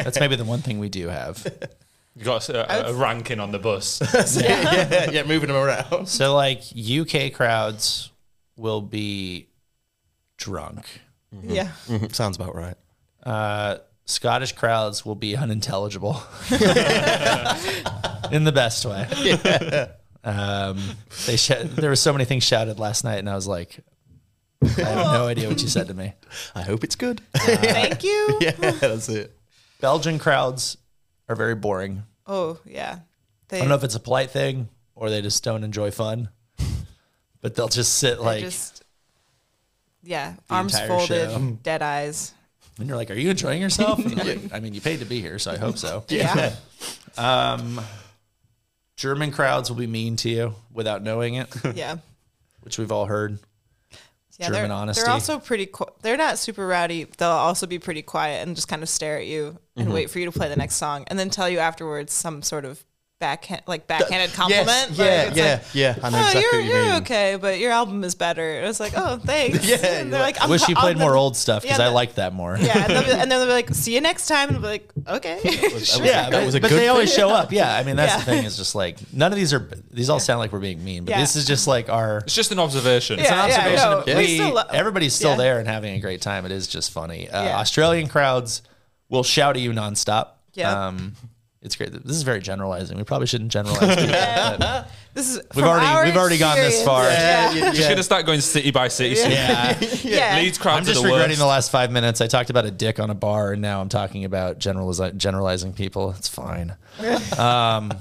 [0.03, 1.47] That's maybe the one thing we do have.
[2.15, 4.01] You got a, a, a ranking on the bus.
[4.43, 6.09] yeah, yeah, moving them around.
[6.09, 8.11] So, like, UK crowds
[8.59, 9.49] will be
[10.37, 10.85] drunk.
[11.43, 11.71] yeah.
[11.87, 12.77] Mhm, Sounds about right.
[13.23, 16.23] Uh, Scottish crowds will be unintelligible
[18.33, 19.89] in the best way.
[20.25, 20.79] Um,
[21.27, 23.79] they sh- there were so many things shouted last night, and I was like,
[24.63, 26.15] I have no idea what you said to me.
[26.55, 27.21] I hope it's good.
[27.35, 28.39] Thank you.
[28.41, 29.37] yeah, that's it.
[29.81, 30.77] Belgian crowds
[31.29, 32.03] are very boring.
[32.27, 33.01] Oh yeah.
[33.49, 36.29] They, I don't know if it's a polite thing or they just don't enjoy fun,
[37.49, 38.85] but they'll just sit they like, just
[40.03, 41.59] yeah, arms entire folded, show.
[41.63, 42.33] dead eyes.
[42.79, 45.07] and you're like, "Are you enjoying yourself?" And I'm like, I mean, you paid to
[45.07, 46.05] be here, so I hope so.
[46.09, 46.55] Yeah.
[47.17, 47.81] Um,
[48.97, 51.97] German crowds will be mean to you without knowing it, Yeah.
[52.61, 53.39] which we've all heard.
[54.39, 55.03] Yeah, German they're, honesty.
[55.03, 55.67] They're also pretty.
[55.67, 57.05] Qu- they're not super rowdy.
[57.05, 59.95] They'll also be pretty quiet and just kind of stare at you and Mm-hmm.
[59.95, 62.65] wait for you to play the next song, and then tell you afterwards some sort
[62.65, 62.85] of
[63.21, 64.91] backhand, like backhanded compliment.
[64.91, 66.07] Yes, Like, yeah, it's yeah, like, yeah.
[66.07, 67.03] I know oh, exactly you're, what you you're mean.
[67.03, 68.61] okay, but your album is better.
[68.61, 69.69] It was like, oh, thanks.
[69.69, 71.79] Yeah, And they're like, I I'm wish you played I'm more the- old stuff because
[71.79, 72.57] yeah, I the- like that more.
[72.57, 74.63] Yeah, and, they'll be, and then they'll be like, see you next time, and I'll
[74.63, 75.41] be like, okay.
[75.73, 77.51] was- Yeah, That but, was a but good they always show up.
[77.53, 78.19] Yeah, I mean that's Yeah.
[78.19, 80.85] the thing is just like none of these are these all sound like we're being
[80.85, 83.19] mean, but this is just like our It's just an observation.
[83.19, 83.75] It's an observation.
[83.77, 86.45] no, of- we we- still lo- everybody's still there and having a great time.
[86.47, 87.29] It is just funny.
[87.29, 88.63] Uh, Australian crowds
[89.09, 90.29] will shout at you nonstop.
[90.55, 90.87] Yeah.
[90.89, 91.15] Um,
[91.63, 91.93] it's great.
[91.93, 92.97] This is very generalizing.
[92.99, 93.81] We probably shouldn't generalize.
[93.97, 94.13] people,
[94.59, 97.05] but this is We've already- we've already gone this far.
[97.05, 99.17] Yeah, Yeah, Just gonna start going city by city.
[99.17, 99.33] soon.
[99.33, 99.77] yeah.
[100.03, 100.37] yeah.
[100.41, 101.41] Leeds crowds I'm just the regretting worst.
[101.41, 102.21] the last five minutes.
[102.21, 105.73] I talked about a dick on a bar, and now I'm talking about generalizi- generalizing
[105.73, 106.11] people.
[106.17, 106.77] It's fine.
[107.39, 107.93] um,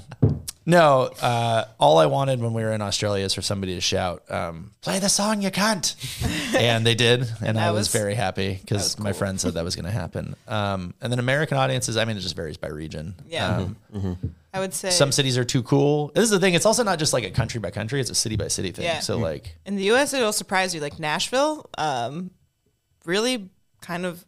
[0.68, 4.22] no, uh, all I wanted when we were in Australia is for somebody to shout,
[4.30, 5.96] um, "Play the song, you can't,"
[6.54, 9.74] and they did, and I was, was- very happy because my friend said that was
[9.76, 10.36] going to happen.
[10.46, 13.14] Um, and then American audiences, I mean, it just varies by region.
[13.26, 13.56] Yeah.
[13.94, 14.18] Um,
[14.52, 16.12] I would say some cities are too cool.
[16.14, 18.14] This is the thing; it's also not just like a country by country; it's a
[18.14, 18.84] city by city thing.
[18.84, 19.00] Yeah.
[19.00, 20.12] So, like, in the U.S.
[20.12, 20.82] it'll surprise you.
[20.82, 22.30] Like Nashville, um,
[23.06, 23.48] really
[23.80, 24.22] kind of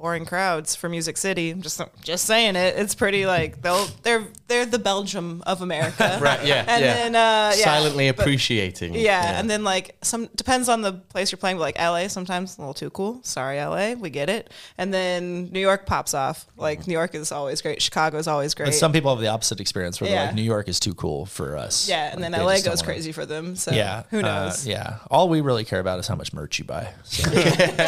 [0.00, 1.50] boring crowds for Music City.
[1.50, 2.76] I'm just just saying it.
[2.78, 6.18] It's pretty like they'll they're they're the Belgium of America.
[6.20, 6.94] Right, yeah, And yeah.
[6.94, 8.94] then uh, yeah, Silently but- appreciating.
[8.94, 12.58] Yeah, and then like some depends on the place you're playing, but like LA sometimes
[12.58, 13.20] a little too cool.
[13.22, 14.50] Sorry, LA, we get it.
[14.78, 16.46] And then New York pops off.
[16.56, 17.80] Like New York is always great.
[17.80, 18.66] Chicago is always great.
[18.66, 20.26] but some people have the opposite experience where they're Yeah.
[20.26, 21.88] like, New York is too cool for us.
[21.88, 23.56] yeah, and Like, then LA just don't goes wanna- crazy for them.
[23.56, 24.02] So Yeah.
[24.10, 24.66] who uh, knows?
[24.66, 24.96] yeah.
[25.10, 26.92] All we really care about is how much merch you buy.
[27.04, 27.30] So,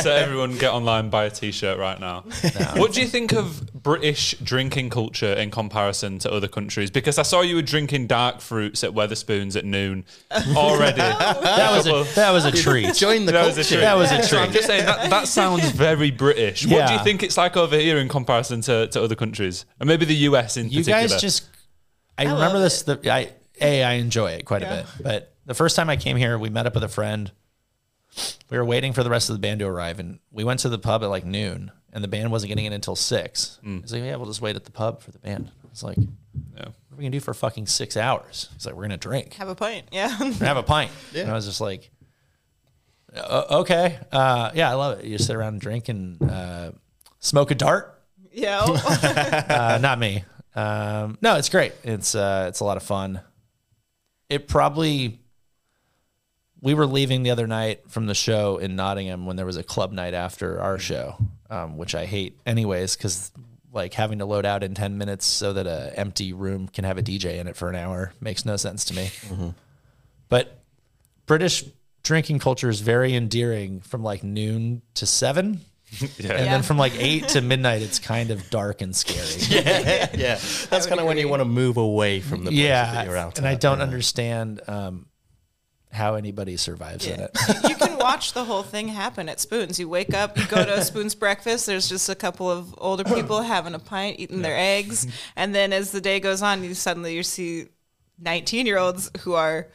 [0.01, 2.25] so everyone get online buy a t-shirt right now.
[2.77, 6.91] What do you think of British drinking culture in comparison to other countries?
[6.91, 10.05] Because I saw you were drinking dark fruits at Wetherspoons at noon
[10.55, 10.99] already.
[10.99, 12.95] that was a that was a treat.
[12.95, 13.61] Join the That was culture.
[13.61, 13.81] a treat.
[13.81, 14.55] That was a So I'm treat.
[14.57, 16.65] just saying that, that sounds very British.
[16.67, 17.05] What do you Yeah.
[17.05, 19.65] think it's like over here in comparison to, to other countries?
[19.81, 21.09] And maybe the US in You particular.
[21.09, 21.45] guys just
[22.19, 24.73] I, love remember this the I A, I enjoy it quite Yeah.
[24.73, 24.87] a bit.
[25.03, 27.31] But the first time I came here, we met up with a friend.
[28.51, 30.69] We were waiting for the rest of the band to arrive and we went to
[30.69, 33.59] the pub at like noon and the band wasn't getting in until six.
[33.65, 35.51] He's like, Yeah, we'll just wait at the pub for the band.
[35.65, 36.05] I was like, Yeah.
[36.55, 38.49] What are we gonna do for fucking six hours?
[38.55, 39.35] He's like, We're gonna drink.
[39.35, 40.09] Have a pint, Yeah.
[40.09, 40.91] have a pint.
[41.15, 41.91] And I was just like,
[43.15, 45.05] "Uh, okay, uh, yeah, I love it.
[45.05, 46.73] You sit around and drink and uh,
[47.19, 48.03] smoke a dart.
[48.33, 48.65] yeah.
[49.49, 50.25] Uh, not me.
[50.55, 51.73] Um, no, it's great.
[51.85, 53.21] It's uh, it's a lot of fun.
[54.29, 55.21] It probably
[56.63, 59.63] we were leaving the other night from the show in Nottingham when there was a
[59.63, 61.17] club night after our show,
[61.51, 63.31] um, which I hate anyways because
[63.73, 66.99] like having to load out in ten minutes so that a empty room can have
[66.99, 69.11] a DJ in it for an hour makes no sense to me.
[70.29, 70.59] But
[71.27, 71.65] British
[72.03, 75.61] drinking culture is very endearing from like noon to seven.
[76.01, 76.37] And Yeah.
[76.45, 79.27] then from like eight to midnight, it's kind of dark and scary.
[79.49, 80.35] yeah, yeah.
[80.71, 83.17] That's kind of when you want to move away from the places yeah, that you're
[83.19, 83.37] out.
[83.39, 83.85] and I don't yeah.
[83.85, 85.05] understand um,
[85.93, 87.31] how anybody survives in it.
[87.69, 89.79] you can watch the whole thing happen at Spoons.
[89.79, 91.67] You wake up, you go to Spoons breakfast.
[91.67, 95.73] There's just a couple of older people having a pint, eating their eggs, and then
[95.73, 97.67] as the day goes on, you suddenly you see
[98.19, 99.69] 19 year olds who are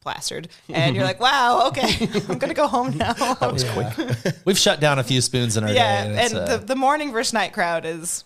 [0.00, 3.12] plastered, and you're like, wow, okay, I'm gonna go home now.
[3.12, 4.34] That was quick.
[4.44, 6.10] We've shut down a few spoons in our yeah, day.
[6.10, 8.24] and, it's, uh, the the morning versus night crowd is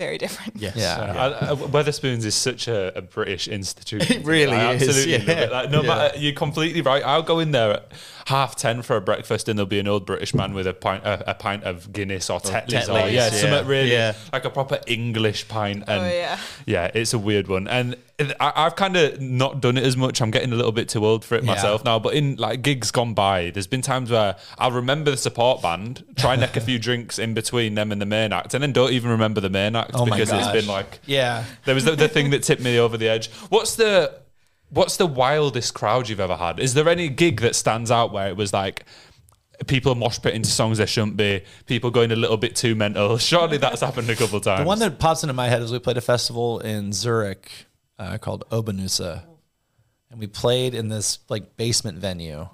[0.00, 0.56] very different.
[0.56, 0.76] Yes.
[0.76, 0.96] Yeah.
[0.98, 4.16] I, I, Wetherspoons is such a, a British institution.
[4.20, 5.44] It really I is, Absolutely love yeah.
[5.44, 5.52] it.
[5.52, 5.88] Like, no Yeah.
[5.88, 7.02] matter, you're completely right.
[7.04, 7.92] I'll go in there at
[8.26, 11.04] half ten for a breakfast, and there'll be an old British man with a pint,
[11.04, 13.28] a, a pint of Guinness or Tetley's, or yeah, yeah.
[13.30, 14.14] something really Yeah.
[14.32, 15.84] like a proper English pint.
[15.86, 16.38] Oh, and Oh, yeah.
[16.66, 17.68] yeah, it's a weird one.
[17.68, 17.96] And
[18.40, 20.20] I, I've kind of not done it as much.
[20.20, 21.54] I'm getting a little bit too old for it Yeah.
[21.54, 21.98] myself now.
[21.98, 26.04] But in like gigs gone by, there's been times where I'll remember the support band,
[26.16, 28.72] try and neck a few drinks in between them and the main act, and then
[28.72, 31.44] don't even remember the main act Oh because it's been like yeah.
[31.64, 33.30] there was the, the thing that tipped me over the edge.
[33.48, 34.20] What's the
[34.70, 36.60] what's the wildest crowd you've ever had?
[36.60, 38.84] Is there any gig that stands out where it was like
[39.66, 43.18] people mosh pit into songs they shouldn't be, people going a little bit too mental?
[43.18, 44.60] Surely that's happened a couple times.
[44.60, 47.50] The one that pops into my head is we played a festival in Zurich
[48.00, 49.22] uh, called Obanusa,
[50.10, 52.48] and we played in this like basement venue,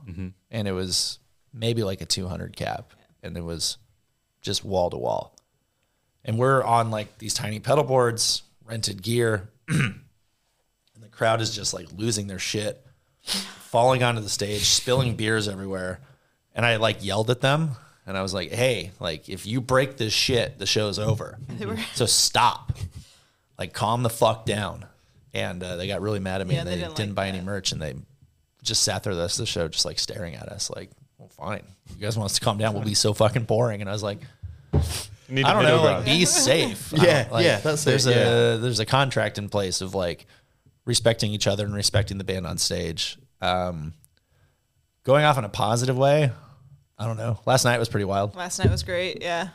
[0.50, 1.20] and it was
[1.54, 3.78] maybe like a 200 cap, and it was
[4.42, 5.36] just wall to wall,
[6.24, 10.00] and we're on like these tiny pedal boards, rented gear, and
[11.00, 12.84] the crowd is just like losing their shit,
[13.22, 16.00] falling onto the stage, spilling beers everywhere,
[16.56, 17.70] and I like yelled at them.
[18.08, 21.38] And I was like, "Hey, like if you break this shit, the show's over.
[21.94, 22.72] So stop,
[23.58, 24.86] like calm the fuck down."
[25.34, 27.16] And uh, they got really mad at me, Yeah, and they they, didn't didn't, like
[27.16, 27.94] buy any merch, and they
[28.62, 31.28] just sat there the rest of the show, just like staring at us, like, "Well,
[31.28, 31.62] fine.
[31.90, 32.74] You guys want us to calm down?
[32.74, 34.18] We'll be so fucking boring." And I was like,
[35.28, 36.92] Need I a don't know, like be safe.
[36.96, 38.56] Yeah, like, yeah, that's it, there's a yeah.
[38.56, 40.26] there's a contract in place of like
[40.84, 43.18] respecting each other and respecting the band on stage.
[43.40, 43.92] Um,
[45.04, 46.30] going off in a positive way,
[46.96, 47.40] I don't know.
[47.44, 48.36] Last night was pretty wild.
[48.36, 49.20] Last night was great.
[49.20, 49.48] Yeah.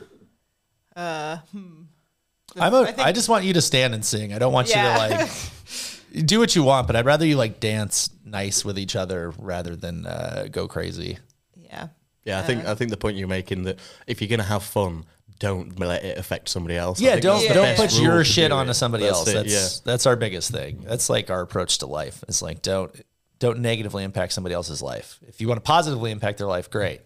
[2.56, 4.32] I'm a, I, think- just want you to stand and sing.
[4.32, 5.04] I don't want Yeah.
[5.08, 8.78] you to like do what you want, but I'd rather you like dance nice with
[8.78, 11.18] each other rather than uh, go crazy.
[11.56, 11.88] Yeah.
[12.24, 15.04] Yeah, I think I think the point you're making that if you're gonna have fun,
[15.40, 17.00] don't let it affect somebody else.
[17.00, 19.28] Yeah, don't that's the don't put your shit do onto somebody That's else.
[19.28, 20.84] it, That's that's our biggest thing.
[20.86, 22.22] That's like our approach to life.
[22.28, 22.94] It's like don't
[23.40, 25.18] don't negatively impact somebody else's life.
[25.26, 27.00] If you want to positively impact their life, great.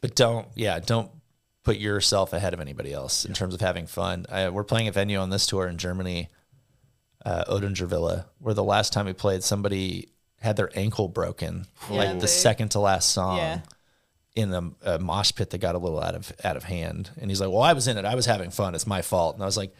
[0.00, 1.10] But don't yeah, don't
[1.68, 4.24] put yourself ahead of anybody else in terms of having fun.
[4.30, 6.28] I, we're playing a venue on this tour in Germany,
[7.26, 10.08] uh, Oetinger Villa, where the last time we played, somebody
[10.40, 13.60] had their ankle broken, Yeah, like the they- second to last song Yeah.
[14.34, 17.10] in a, a mosh pit that got a little out of out of hand.
[17.20, 18.04] And he's like, "Well, I was in it.
[18.06, 18.74] I was having fun.
[18.74, 19.74] It's my fault." And I was like,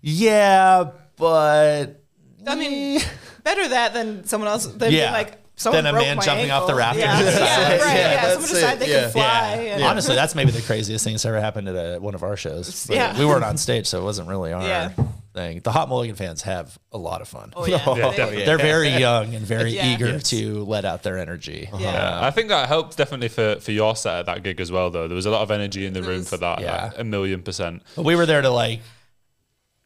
[0.00, 2.02] "Yeah, but
[2.46, 3.00] I mean,
[3.44, 4.66] better that than someone else.
[4.66, 5.12] Than being Yeah.
[5.12, 6.78] like someone Than a man my jumping off the ankle.
[6.78, 7.02] rafters.
[7.02, 7.80] Yeah, Yeah, yeah, right.
[7.80, 9.02] yeah, Yeah, that's someone decided they yeah.
[9.04, 9.52] could fly.
[9.72, 12.36] and- honestly, that's maybe the craziest thing that's ever happened at a, one of our
[12.36, 12.86] shows.
[12.86, 13.18] But Yeah.
[13.18, 14.90] we weren't on stage, so it wasn't really our Yeah.
[15.34, 15.60] thing.
[15.64, 17.52] The Hot Mulligan fans have a lot of fun.
[17.56, 17.78] Oh yeah,
[18.16, 19.94] They- They're very young and very Yeah.
[19.94, 20.24] eager Yes.
[20.30, 21.68] to let out their energy.
[21.72, 21.92] Yeah.
[21.92, 24.90] Yeah, I think that helped definitely for, for your set at that gig as well,
[24.90, 25.08] though.
[25.08, 26.84] There was a lot of energy in the room for that, Yeah.
[26.84, 27.82] like, a million percent.
[27.96, 28.80] But we were there to like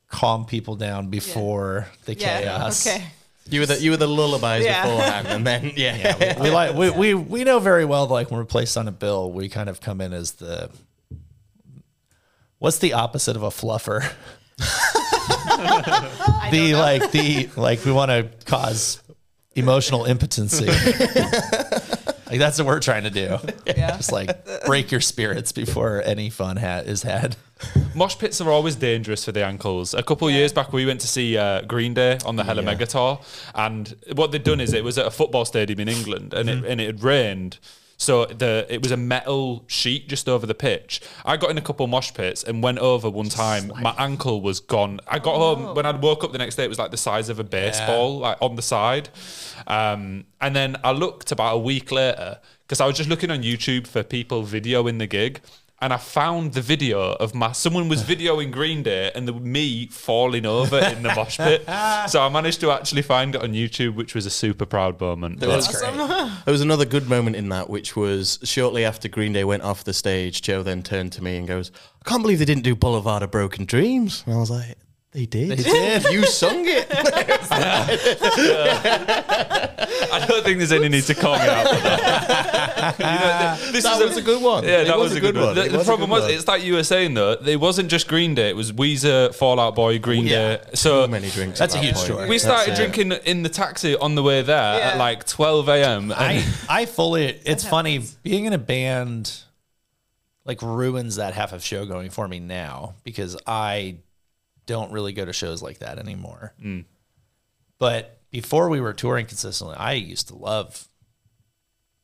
[0.09, 2.41] calm people down before the yeah.
[2.41, 2.87] chaos.
[2.87, 3.05] Okay.
[3.49, 4.83] You were the you were the lullabies Yeah.
[4.85, 8.45] beforehand, and then yeah, we like we, we we know very well like when we're
[8.45, 10.69] placed on a bill, we kind of come in as the
[12.59, 14.13] what's the opposite of a fluffer?
[16.51, 19.03] the like the like we want to cause
[19.55, 20.67] emotional impotency.
[20.67, 23.39] like that's what we're trying to do.
[23.67, 23.97] Yeah.
[23.97, 27.37] Just like break your spirits before any fun ha- is had.
[27.95, 29.95] Mosh pits are always dangerous for the ankles.
[29.95, 32.61] A couple of years back, we went to see uh, Green Day on the Hella
[32.62, 32.66] Yeah.
[32.66, 33.20] Mega Tour,
[33.55, 36.64] and what they'd done is it was at a football stadium in England, and it
[36.64, 37.59] and it had rained.
[37.99, 41.01] So the it was a metal sheet just over the pitch.
[41.24, 43.72] I got in a couple mosh pits and went over one time.
[43.81, 45.01] My ankle was gone.
[45.09, 46.64] I got home when I woke up the next day.
[46.64, 49.09] It was like the size of a baseball, like on the side.
[49.66, 53.43] Um, and then I looked about a week later because I was just looking on
[53.43, 55.41] YouTube for people videoing the gig.
[55.81, 59.87] And I found the video of my someone was videoing Green Day and the me
[59.89, 61.64] falling over in the mosh pit.
[62.09, 65.41] So I managed to actually find it on YouTube, which was a super proud moment.
[65.41, 69.45] There was, there was another good moment in that, which was shortly after Green Day
[69.45, 70.41] went off the stage.
[70.43, 71.70] Joe then turned to me and goes,
[72.05, 74.77] "I can't believe they didn't do Boulevard of Broken Dreams." And I was like,
[75.17, 75.49] "They did.
[75.51, 76.05] They did.
[76.12, 76.87] you sung it."
[80.12, 82.73] I don't think there's any need to call me out for that.
[82.99, 84.62] You know, th- this that is was a good one.
[84.64, 85.55] Yeah, It that was, a good one.
[85.55, 86.31] The, the was problem was, one.
[86.31, 89.75] it's like you were saying though, it wasn't just Green Day; it was Weezer, Fallout
[89.75, 90.57] Boy, Green Yeah.
[90.59, 90.62] Day.
[90.75, 91.59] So Too many drinks.
[91.59, 92.07] That's at a that huge point.
[92.07, 92.29] story.
[92.29, 92.93] we started That's it.
[92.93, 96.12] drinking in the taxi on the way there at like 12 a.m.
[96.14, 97.25] I I fully.
[97.45, 99.33] It's funny being in a band.
[100.45, 103.97] Like ruins that half of show going for me now because I
[104.67, 106.55] don't really go to shows like that anymore.
[106.62, 106.85] Mm.
[107.79, 110.89] But before we were touring consistently, I used to love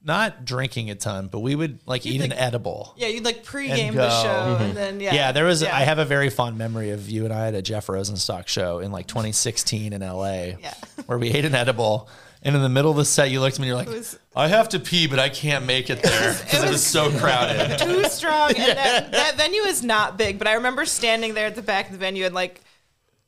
[0.04, 2.94] not drinking a ton, but we would like eat an edible.
[2.96, 4.74] Yeah, you'd like pregame the show, and mm-hmm.
[4.74, 5.62] then yeah, Yeah, there was.
[5.62, 5.76] Yeah.
[5.76, 8.80] I have a very fond memory of you and I at a Jeff Rosenstock show
[8.80, 10.74] in like 2016 in LA, Yeah.
[11.06, 12.08] where we ate an edible.
[12.44, 14.18] And in the middle of the set, you looked at me and you're like, was-
[14.34, 17.78] I have to pee, but I can't make it there because it, was so crowded.
[17.78, 18.50] too strong.
[18.56, 21.86] And that, that venue is not big, but I remember standing there at the back
[21.86, 22.60] of the venue and like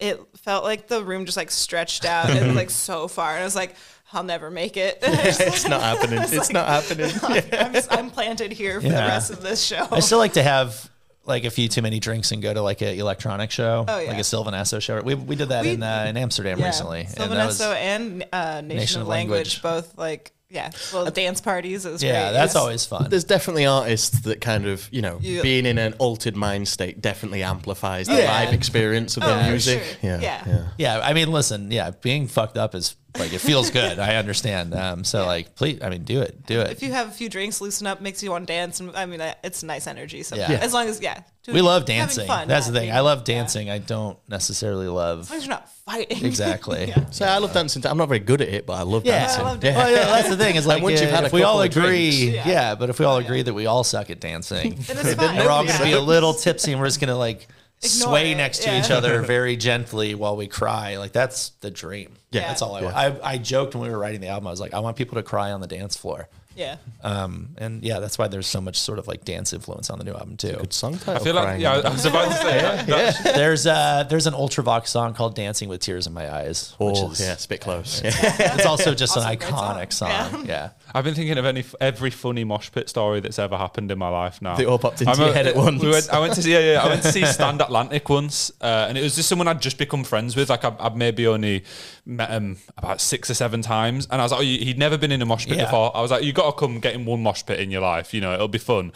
[0.01, 3.45] it felt like the room just like stretched out and like so far, and I
[3.45, 3.77] was like,
[4.13, 4.99] I'll never make it.
[5.03, 6.21] it's not happening.
[6.21, 7.11] It's like- not happening.
[7.53, 9.87] I'm, just- I'm planted here for the rest of this show.
[9.93, 10.91] I still like to have
[11.27, 14.11] like a few too many drinks and go to like an electronic show, Oh, yeah.
[14.11, 15.01] like a Sylvan Esso show.
[15.01, 17.07] We, we did that We- in uh, in Amsterdam recently.
[17.07, 21.85] Sylvan that was- Esso and uh, Nation, of Language, both like yeah, well, dance parties.
[21.85, 22.33] It was yeah, great.
[22.35, 23.07] that's It was- always fun.
[23.11, 25.43] There's definitely artists that kind of, you know, Yeah.
[25.43, 28.31] being in an altered mind state definitely amplifies the Yeah.
[28.31, 29.83] live experience of Oh, the for music.
[29.83, 30.11] sure.
[30.11, 30.43] Yeah, Yeah.
[30.47, 30.63] yeah.
[30.79, 33.99] Yeah, I mean, listen, yeah, being fucked up is like it feels good.
[33.99, 34.75] I understand.
[34.75, 36.71] Um, so like, please, I mean, do it, do it.
[36.71, 39.07] If you have a few drinks, loosen up, makes you want to dance, and I
[39.07, 40.23] mean, it's nice energy.
[40.23, 40.51] So Yeah.
[40.53, 40.59] Yeah.
[40.59, 42.27] as long as yeah, we love dancing.
[42.27, 42.83] fun, That's the thing.
[42.87, 43.35] being- I love yeah.
[43.37, 43.71] dancing.
[43.71, 46.25] I don't necessarily love As long as you're not fighting.
[46.25, 46.85] exactly.
[46.89, 47.11] Yeah.
[47.11, 47.87] So I love dancing.
[47.87, 49.41] I'm not very good at it, but I love Yeah, dancing.
[49.43, 49.77] I loved yeah.
[49.77, 50.57] Well, yeah, that's the thing.
[50.57, 52.17] Is like once you've uh, had a if we all agree, drinks.
[52.47, 52.49] yeah.
[52.49, 52.75] Yeah.
[52.75, 55.65] but if we all agree that we all suck at dancing, Then then we're all
[55.65, 57.47] going to be a little tipsy and we're just going to like
[57.83, 60.97] Ignore sway it, next to each other very gently while we cry.
[60.97, 62.17] Like that's the dream.
[62.35, 62.49] Yeah.
[62.49, 62.85] that's all I Yeah.
[62.87, 62.97] want.
[63.25, 64.47] I, I joked when we were writing the album.
[64.47, 66.29] I was like, I want people to cry on the dance floor.
[66.57, 66.77] Yeah.
[67.03, 70.05] Um, and yeah, that's why there's so much sort of like dance influence on the
[70.05, 70.53] new album too.
[70.53, 72.87] Good song I feel like, yeah, I was about to say that.
[72.87, 76.97] that- there's uh there's an Ultravox song called "Dancing with Tears in My Eyes," which
[76.99, 78.01] Oh, is yeah, it's a bit close.
[78.05, 79.77] it's also just Also an a great song.
[79.77, 80.09] iconic song.
[80.11, 80.43] Yeah.
[80.47, 80.71] Yeah.
[80.97, 84.09] I've been thinking of any every funny mosh pit story that's ever happened in my
[84.09, 84.55] life now.
[84.55, 85.83] They all popped into I'm your head at once.
[85.83, 88.53] We went, I went to see, yeah, yeah, I went to see Stand Atlantic once,
[88.61, 90.51] uh, and it was just someone I'd just become friends with.
[90.51, 91.65] Like I, I'd maybe only
[92.07, 95.11] met him about six or seven times, and I was like, oh, he'd never been
[95.11, 95.65] in a mosh pit Yeah.
[95.65, 95.97] before.
[95.97, 98.15] I was like, you got to come get in one mosh pit in your life.
[98.15, 98.93] You know, it'll be fun.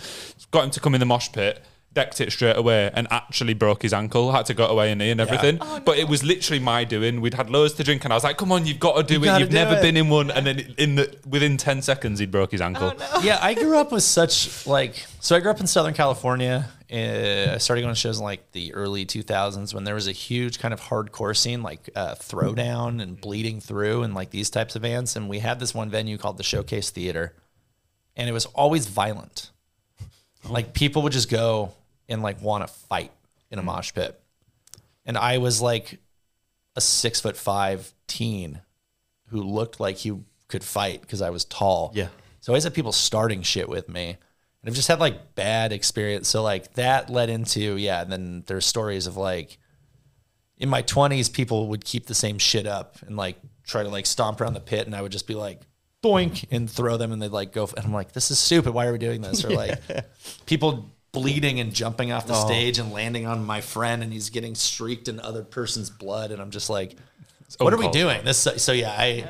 [0.51, 1.63] Got him to come in the mosh pit.
[1.95, 4.31] Decked it straight away and actually broke his ankle.
[4.31, 5.59] Had to go away and knee and everything.
[5.61, 7.21] Oh, But it was literally my doing.
[7.21, 9.25] We'd had loads to drink, and I was like, "Come on, you've got to do
[9.25, 9.39] it.
[9.41, 12.27] You've do never it." been in one." And then in the within ten seconds, he
[12.27, 12.93] broke his oh, ankle.
[12.95, 13.23] Oh no.
[13.25, 15.35] yeah, I grew up with such like so.
[15.35, 16.69] I grew up in Southern California.
[16.91, 20.13] Uh, I started going to shows in like the early 2000s when there was a
[20.13, 24.75] huge kind of hardcore scene, like uh, Throwdown and Bleeding Through, and like these types
[24.75, 25.15] of bands.
[25.15, 27.35] And we had this one venue called the Showcase Theater,
[28.17, 29.51] and it was always violent.
[30.49, 31.73] Like people would just go
[32.09, 33.13] and like want to fight
[33.51, 34.19] in a mosh pit,
[35.05, 35.99] and I was like
[36.75, 38.61] a six foot five teen
[39.27, 40.19] who looked like he
[40.49, 41.93] could fight because I was tall.
[41.95, 42.09] Yeah.
[42.41, 44.17] So I always had people starting shit with me.
[44.63, 46.29] And I've just had like bad experience.
[46.29, 49.59] So like that led into, yeah, and then there's stories of like
[50.57, 54.07] in my twenties, people would keep the same shit up and like try to like
[54.07, 55.61] stomp around the pit and I would just be like
[56.03, 58.73] boink and throw them and they'd like go and I'm like, this is stupid.
[58.73, 59.45] Why are we doing this?
[59.45, 59.79] Or like
[60.47, 64.55] people bleeding and jumping off the stage and landing on my friend and he's getting
[64.55, 66.97] streaked in other person's blood and I'm just like,
[67.59, 68.25] what are we doing?
[68.25, 69.29] This so yeah, I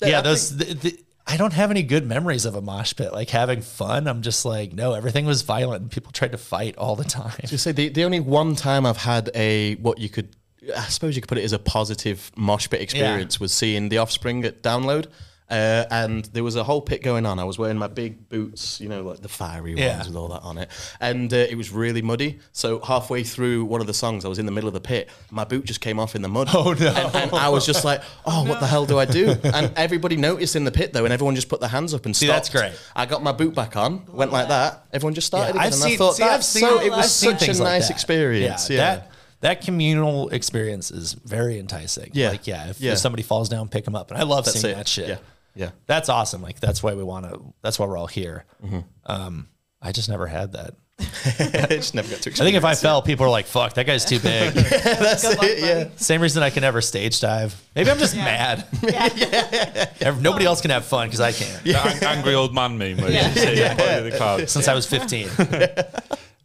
[0.00, 3.12] yeah, those the, the, I don't have any good memories of a mosh pit.
[3.12, 6.76] Like having fun, I'm just like, no, everything was violent and people tried to fight
[6.76, 7.32] all the time.
[7.46, 10.36] Just say the, the only one time I've had a what you could
[10.76, 13.98] I suppose you could put it as a positive mosh pit experience was seeing the
[13.98, 15.06] Offspring at Download.
[15.50, 17.38] Uh, and there was a whole pit going on.
[17.38, 19.96] I was wearing my big boots, you know, like the fiery Yeah.
[19.96, 20.70] ones with all that on it.
[21.00, 22.38] And uh, it was really muddy.
[22.52, 25.10] So halfway through one of the songs, I was in the middle of the pit.
[25.30, 26.48] My boot just came off in the mud.
[26.54, 26.88] Oh, no.
[26.88, 29.34] And, and I was just like, oh, what the hell do I do?
[29.44, 32.16] And everybody noticed in the pit though, and everyone just put their hands up and
[32.16, 32.26] stopped.
[32.26, 32.72] See, that's great.
[32.96, 34.86] I got my boot back on, went like that.
[34.92, 35.66] Everyone just started Yeah, again.
[35.66, 36.80] I've and seen- I thought see, I've that's seen- so.
[36.80, 37.94] It was such a like nice that.
[37.94, 38.70] experience.
[38.70, 38.76] Yeah.
[38.78, 42.10] That that communal experience is very enticing.
[42.14, 42.30] Yeah.
[42.30, 42.92] Like yeah, if, Yeah.
[42.92, 44.10] if somebody falls down, pick them up.
[44.10, 44.76] And I love That's seeing it.
[44.76, 45.08] that shit.
[45.08, 45.16] Yeah.
[45.54, 45.70] Yeah.
[45.86, 46.42] That's awesome.
[46.42, 47.40] Like that's why we want to.
[47.62, 48.44] That's why we're all here.
[48.64, 48.80] Mm-hmm.
[49.06, 49.48] Um,
[49.80, 50.74] I just never had that.
[51.00, 53.74] I just never got to I think if I experience fell, people are like, "Fuck,
[53.74, 55.88] that guy's too big." That's Good luck, it, yeah.
[55.96, 57.60] Same reason I can never stage dive.
[57.74, 58.24] Maybe I'm just Yeah.
[58.24, 58.66] mad.
[59.16, 59.90] Yeah.
[60.00, 61.64] Ev- Nobody else can have fun because I can't.
[61.64, 63.28] The angry old man meme where Yeah.
[63.28, 64.00] you say yeah.
[64.00, 64.52] the clouds.
[64.52, 65.28] Since I was 15.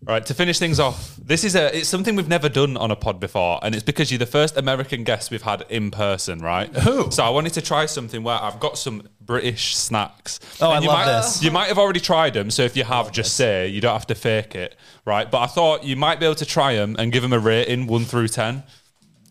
[0.02, 2.96] Right, to finish things off, this is a it's something we've never done on a
[2.96, 6.74] pod before, and it's because you're the first American guest we've had in person, right?
[6.78, 7.12] Who?
[7.12, 10.40] So I wanted to try something where I've got some British snacks.
[10.62, 11.44] Oh, I you love might, this.
[11.44, 14.08] You might have already tried them, so if you have, just say you don't have
[14.08, 15.30] to fake it, right?
[15.30, 17.86] But I thought you might be able to try them and give them a rating
[17.86, 18.64] one through ten.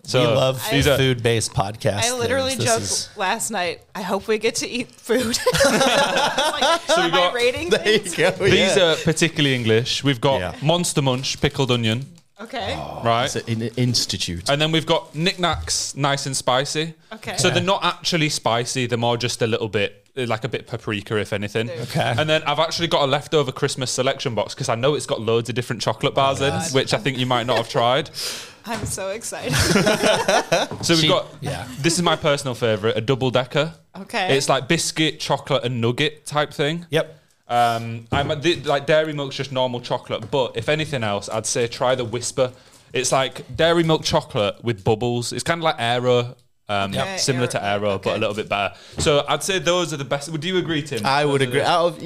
[0.09, 2.05] So we love these food-based podcasts.
[2.05, 2.65] I literally things.
[2.65, 3.83] joked is- last night.
[3.95, 5.39] I hope we get to eat food.
[5.67, 8.31] like, So we am got- rating There you go.
[8.31, 8.93] these yeah.
[8.93, 10.03] are particularly English.
[10.03, 10.55] We've got Yeah.
[10.63, 12.07] Monster Munch pickled onion,
[12.41, 12.75] Okay.
[12.79, 13.25] Oh, right?
[13.37, 14.49] It's an institute.
[14.49, 16.95] And then we've got Nik Naks, nice and spicy.
[17.13, 17.37] Okay.
[17.37, 21.17] So they're not actually spicy; they're more just a little bit, like a bit paprika,
[21.19, 21.71] if anything.
[21.71, 22.15] Okay.
[22.19, 25.21] And then I've actually got a leftover Christmas selection box because I know it's got
[25.21, 28.11] loads of different chocolate bars in, which I think you might not have tried.
[28.67, 29.53] I'm so excited.
[30.85, 31.27] So we've She- got.
[31.41, 31.67] yeah.
[31.81, 33.75] This is my personal favorite: a double decker.
[33.97, 34.37] Okay.
[34.37, 36.87] It's like biscuit, chocolate, and nugget type thing.
[36.91, 37.15] Yep.
[37.49, 41.47] Um, I'm a, the, like dairy milk's just normal chocolate, but if anything else, I'd
[41.47, 42.53] say try the Wispa.
[42.93, 45.33] It's like dairy milk chocolate with bubbles.
[45.33, 46.37] It's kind of like Aero,
[46.69, 48.75] um, Okay, similar to Aero, Aero, but a little bit better.
[48.99, 50.29] So I'd say those are the best.
[50.31, 51.05] Would you agree, Tim?
[51.05, 51.61] I would Those are agree.
[51.63, 52.03] Out of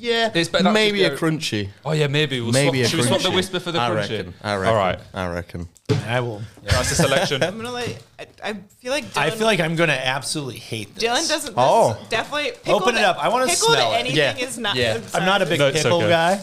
[0.00, 1.70] yeah, It's better- maybe a Crunchie.
[1.84, 3.30] oh yeah, maybe we'll Maybe swap, a should we swap the.
[3.30, 4.10] Wispa for the I Crunchie?
[4.10, 4.34] reckon.
[4.42, 4.68] I reckon.
[4.74, 5.68] All right, I reckon.
[6.06, 6.40] I will.
[6.62, 7.42] that's the selection.
[7.42, 7.98] I'm gonna like.
[8.16, 11.02] I, I feel like Dylan, I feel like I'm going to absolutely hate this.
[11.02, 11.54] Dylan doesn't.
[11.56, 11.98] Oh.
[12.00, 12.52] Oh, definitely.
[12.72, 13.16] Open it up.
[13.18, 13.96] I wanna pickled smell it.
[13.96, 14.36] Anything Yeah.
[14.36, 14.76] is not.
[14.76, 15.00] Yeah.
[15.14, 16.08] I'm not a big No, pickle okay.
[16.08, 16.40] guy.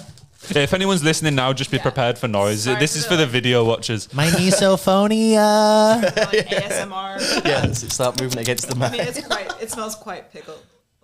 [0.51, 1.83] If anyone's listening now, just be Yeah.
[1.83, 2.63] prepared for noise.
[2.63, 4.13] Sorry this for is the- for the video watchers.
[4.13, 6.03] My misophonia.
[6.03, 7.45] like ASMR.
[7.45, 9.07] Yeah, start moving against the I mean, man.
[9.07, 9.51] it's quite.
[9.61, 10.59] It smells quite pickled.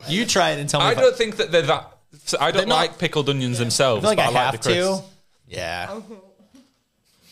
[0.08, 0.88] you try it and tell me.
[0.88, 1.98] I if don't think that they're that.
[2.26, 4.04] so I don't They're not- like pickled onions themselves.
[4.06, 5.00] I feel like but I, I, have like the crisps.
[5.00, 5.06] to.
[5.48, 5.88] Yeah.
[5.89, 6.04] Oh.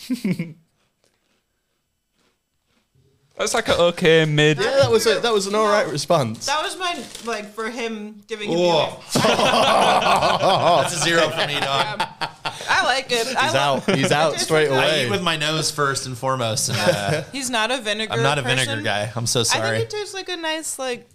[3.39, 4.57] That's like an okay mid.
[4.57, 6.45] Yeah, that was a, that was an all right response.
[6.45, 8.59] That was my like for him giving him.
[8.59, 8.99] Whoa.
[9.13, 12.01] That's a zero for me, dog.
[12.69, 13.27] I like it.
[13.35, 13.95] I He's love- out.
[13.95, 14.77] He's out straight away.
[14.77, 15.05] I away.
[15.05, 16.67] eat with my nose first and foremost.
[16.69, 18.13] And, uh, He's not a vinegar.
[18.13, 19.09] I'm not a vinegar guy.
[19.15, 19.61] I'm so sorry.
[19.61, 19.77] I sorry.
[19.79, 21.07] think it tastes like a nice like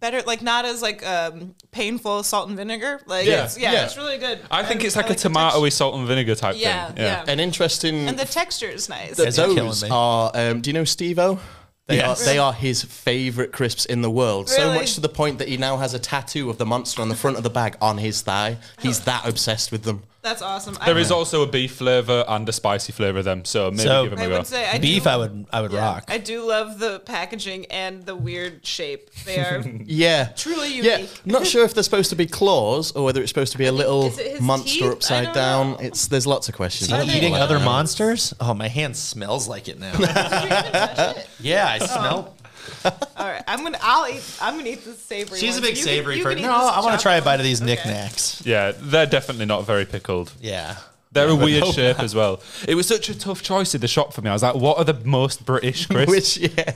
[0.00, 3.00] better like not as like um painful salt and vinegar.
[3.06, 3.84] Like Yeah, it's, yeah, yeah.
[3.84, 4.40] it's really good.
[4.50, 6.88] I think And it's like I a the tomatoey text- salt and vinegar type Yeah,
[6.88, 6.96] thing.
[6.98, 7.24] yeah.
[7.28, 8.08] An interesting.
[8.08, 9.18] And the texture is nice.
[9.18, 9.90] It's killing those me.
[9.92, 10.30] are.
[10.34, 11.38] Um, do you know Steve-O?
[11.86, 12.22] They Yes.
[12.22, 14.48] are they are his favorite crisps in the world.
[14.48, 17.08] So much to the point that he now has a tattoo of the monster on
[17.08, 18.58] the front of the bag on his thigh.
[18.80, 20.04] He's that obsessed with them.
[20.22, 20.76] That's awesome.
[20.84, 23.82] There I, is also a beef flavor and a spicy flavor of them, so maybe
[23.84, 24.36] So- give them I a go.
[24.38, 26.04] would say I Beef, do, I would, I would yeah, rock.
[26.08, 29.10] I do love the packaging and the weird shape.
[29.24, 30.26] They are Yeah.
[30.36, 31.20] truly Yeah, unique.
[31.24, 33.72] not sure if they're supposed to be claws or whether it's supposed to be a
[33.72, 34.82] little Is it his monster teeth?
[34.84, 35.70] I upside don't down.
[35.72, 35.76] know.
[35.78, 36.92] It's there's lots of questions.
[36.92, 37.64] Are Are you they- eating other know.
[37.64, 38.34] monsters?
[38.40, 39.92] Oh, my hand smells like it now.
[39.96, 41.28] Did you even touch it?
[41.40, 42.34] yeah, I smell.
[42.36, 42.39] Oh.
[42.84, 43.78] All right, I'm gonna.
[43.82, 44.22] I'll eat.
[44.40, 45.38] I'm gonna eat the savory.
[45.38, 45.68] She's a ones.
[45.68, 46.38] big You can- savory you person.
[46.38, 47.60] eat No, this I want to try a bite of these.
[47.62, 47.70] Okay.
[47.74, 48.44] Nik Naks.
[48.46, 50.32] Yeah, they're definitely not very pickled.
[50.40, 50.76] Yeah.
[51.12, 52.40] They're a weird hope shape as well.
[52.68, 54.30] It was such a tough choice in the shop for me.
[54.30, 56.08] I was like, what are the most British crisps?
[56.38, 56.70] Which yeah,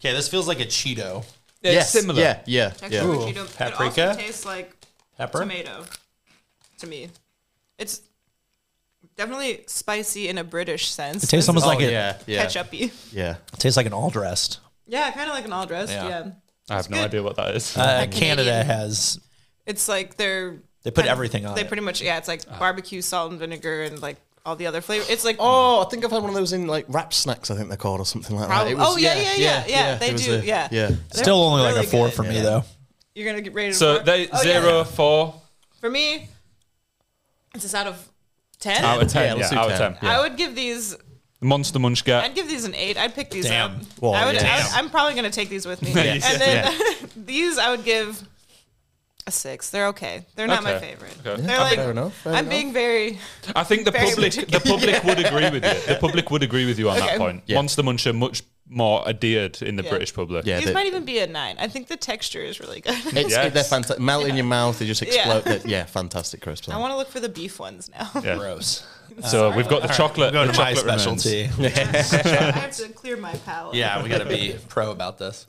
[0.00, 1.18] Okay, this feels like a Cheeto.
[1.62, 2.20] it's yes, similar.
[2.20, 3.04] Yeah, yeah, Texture yeah.
[3.06, 4.08] which you don't- It Paprika?
[4.08, 4.72] also tastes like
[5.16, 5.38] Pepper?
[5.38, 5.84] tomato
[6.80, 7.08] to me.
[7.78, 8.00] It's
[9.16, 11.22] definitely spicy in a British sense.
[11.22, 12.92] It tastes almost Oh, like a, yeah, yeah, ketchupy.
[13.12, 13.36] yeah.
[13.52, 14.58] it tastes like an all dressed.
[14.86, 15.92] Yeah, kind of like an all dressed.
[15.92, 16.08] Yeah.
[16.08, 16.30] Yeah.
[16.70, 17.04] I have no good.
[17.06, 17.76] idea what that is.
[17.76, 18.10] Uh, Canadian.
[18.20, 19.20] Canada has,
[19.66, 21.68] It's like they're they put kind of- everything on They it.
[21.68, 22.18] pretty much yeah.
[22.18, 25.08] It's like barbecue, salt and vinegar, and like all the other flavors.
[25.10, 27.50] It's like Oh, I think I've had one of those in like wrap snacks.
[27.50, 28.80] I think they're called or something like Probably- that.
[28.80, 30.68] It was- oh, yeah, yeah, yeah, yeah, they it was do, a- yeah.
[30.70, 30.86] yeah.
[30.88, 32.14] they're Still only like really a four good.
[32.14, 32.64] for me, though.
[33.14, 33.74] You're gonna get rated.
[33.76, 34.04] so four?
[34.04, 34.84] they Oh, zero, yeah.
[34.84, 35.34] four
[35.80, 36.28] for me.
[37.54, 38.08] It's just out of
[38.60, 38.84] ten.
[38.84, 39.22] out of ten.
[39.22, 39.94] Yeah, Yeah, let's do out of 10.
[39.96, 40.08] ten.
[40.10, 40.96] I would give these.
[41.40, 42.24] Monster Munch get.
[42.24, 42.96] I'd give these an eight.
[42.96, 43.72] I'd pick these Damn.
[43.72, 43.82] up.
[44.00, 44.42] Well, I would, yeah.
[44.60, 45.92] I would- I'm probably gonna take these with me.
[45.94, 46.14] Yeah.
[46.24, 46.74] and then
[47.26, 48.22] these I would give
[49.26, 49.70] a six.
[49.70, 50.24] They're okay.
[50.36, 51.14] They're not my favorite.
[51.24, 51.40] Okay.
[51.42, 52.50] They're I like fair enough, fair I'm enough.
[52.50, 53.18] being very.
[53.54, 54.76] I think the Very public, the particular.
[54.78, 55.94] public would agree with you.
[55.94, 57.42] The public would agree with you on that point.
[57.46, 57.56] Yeah.
[57.56, 59.90] Monster Munch are much more adhered in the Yeah.
[59.90, 60.44] British public.
[60.44, 61.56] Yeah, These might even be a nine.
[61.58, 62.94] I think the texture is really good.
[63.16, 63.52] It's, Yes.
[63.54, 64.00] They're fantastic.
[64.00, 64.78] Melt in your mouth.
[64.78, 65.44] They just explode.
[65.46, 66.68] Yeah, yeah fantastic crisps.
[66.68, 68.10] I want to look for the beef ones now.
[68.22, 68.36] Yeah.
[68.36, 68.84] Gross.
[69.24, 70.32] So we've got the chocolate.
[70.32, 71.22] Going the to chocolate remains.
[71.22, 71.44] specialty.
[71.64, 73.74] I have to clear my palate.
[73.76, 75.46] yeah, we got to be pro about this.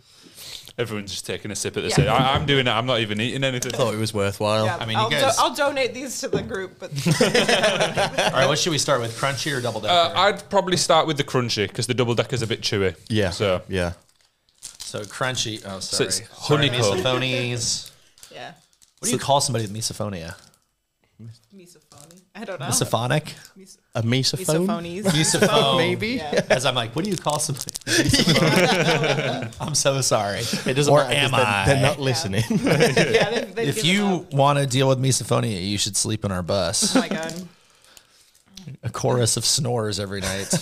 [0.79, 1.95] Everyone's just taking a sip at the Yeah.
[1.95, 2.07] same.
[2.09, 2.69] I, I'm doing it.
[2.69, 3.71] I'm not even eating anything.
[3.71, 4.65] thought it was worthwhile.
[4.65, 6.91] Yeah, I mean, I'll, guys- I'll donate these to the group, but
[8.27, 9.17] All right, what should we start with?
[9.19, 9.91] Crunchie or double decker?
[9.93, 12.95] Uh, I'd probably start with the Crunchie because the double decker's a bit chewy.
[13.09, 13.31] Yeah.
[13.31, 13.93] So yeah.
[14.61, 15.63] so Crunchie.
[15.65, 16.07] Oh, sorry.
[16.09, 16.99] it's Sorry, honeycomb.
[16.99, 17.91] misophonies.
[18.31, 18.53] yeah.
[18.99, 20.35] What do you call somebody with misophonia?
[21.55, 22.21] Misophony.
[22.35, 22.67] I don't know.
[22.67, 23.33] Misophonic.
[23.55, 24.67] Mis- A mesophone?
[24.67, 25.03] Misophonies.
[25.05, 25.47] Misophone.
[25.51, 25.77] Oh.
[25.77, 26.07] Maybe.
[26.17, 26.45] Yeah.
[26.51, 27.71] As I'm like, what do you call somebody?
[29.59, 30.41] I'm so sorry.
[30.41, 31.65] It doesn't or matter 'cause am they're, I?
[31.65, 32.43] they're not listening.
[32.49, 36.43] yeah, they've, they've if you want to deal with misophonia, you should sleep in our
[36.43, 36.95] bus.
[36.95, 37.33] Oh my god.
[38.83, 40.53] A chorus of snores every night.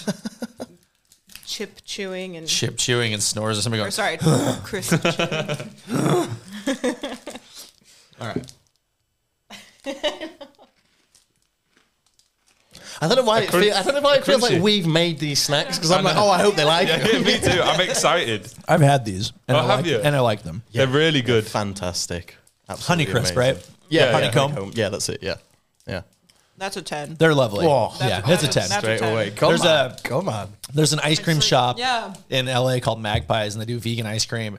[1.45, 2.47] Chip chewing and.
[2.47, 3.57] Chip chewing and snores.
[3.57, 4.17] Or somebody Or going, sorry,
[4.63, 5.69] crisp chewing.
[8.21, 8.53] all right.
[13.05, 14.87] I don't know why it crunch- feel, I don't know why it feels like we've
[14.87, 17.25] made these snacks because I'm like, oh, I hope they like Yeah, it.
[17.25, 17.61] me too.
[17.61, 18.51] I'm excited.
[18.67, 19.31] I've had these.
[19.47, 19.97] And Oh, I have like, you?
[19.99, 20.63] And I like them.
[20.73, 21.45] They're really good.
[21.45, 22.35] Fantastic.
[22.69, 23.37] Absolutely Honeycrisp, amazing.
[23.37, 23.69] right?
[23.89, 24.71] Yeah, Yeah, honeycomb.
[24.75, 25.19] Yeah, that's it.
[25.21, 25.35] Yeah,
[25.87, 26.01] yeah.
[26.57, 27.15] That's a 10.
[27.15, 27.65] They're lovely.
[27.67, 27.91] Whoa.
[27.99, 28.69] yeah, That's it's a- a 10.
[28.69, 29.11] that's a Straight 10.
[29.13, 29.31] away.
[29.31, 29.91] Come There's on.
[29.91, 30.49] a- come on.
[30.73, 32.13] There's an ice cream like- shop yeah.
[32.29, 34.57] in LA called Magpies, and they do vegan ice cream,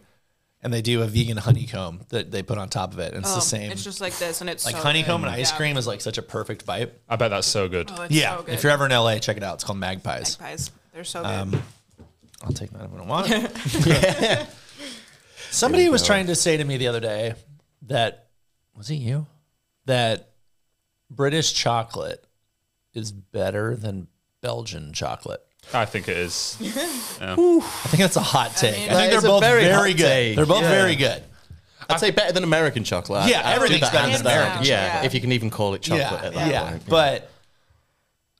[0.66, 3.14] and they do a vegan honeycomb that they put on top of it.
[3.14, 3.70] And it's Oh, the same.
[3.70, 5.28] It's just like this, and it's like so honeycomb good.
[5.28, 5.56] and ice Yeah.
[5.58, 6.92] cream is like such a perfect bite.
[7.08, 7.88] I bet that's so good.
[7.94, 8.54] Oh, it's yeah, so good.
[8.54, 9.54] if you're ever in LA, check it out.
[9.54, 10.40] It's called Magpies.
[10.40, 11.28] Magpies, they're so good.
[11.30, 11.62] Um,
[12.42, 14.46] I'll take that if I don't want it.
[15.52, 17.34] Somebody was trying to say to me the other day
[17.82, 18.26] that
[18.76, 19.26] was it you
[19.84, 20.30] that
[21.08, 22.26] British chocolate
[22.92, 24.08] is better than
[24.40, 25.45] Belgian chocolate.
[25.74, 26.56] I think it is.
[27.20, 27.34] I
[27.88, 28.74] think that's a hot take.
[28.74, 30.04] I, mean- think they're both very very, hot good.
[30.04, 30.36] take.
[30.36, 30.70] They're both Yeah.
[30.70, 31.22] very good.
[31.88, 33.28] I'd say better than American chocolate.
[33.28, 34.32] Yeah, I'd- I'd do everything's better than down.
[34.46, 35.04] American Yeah, chocolate.
[35.06, 36.70] if you can even call it chocolate yeah, at that yeah.
[36.70, 36.82] point.
[36.88, 37.30] But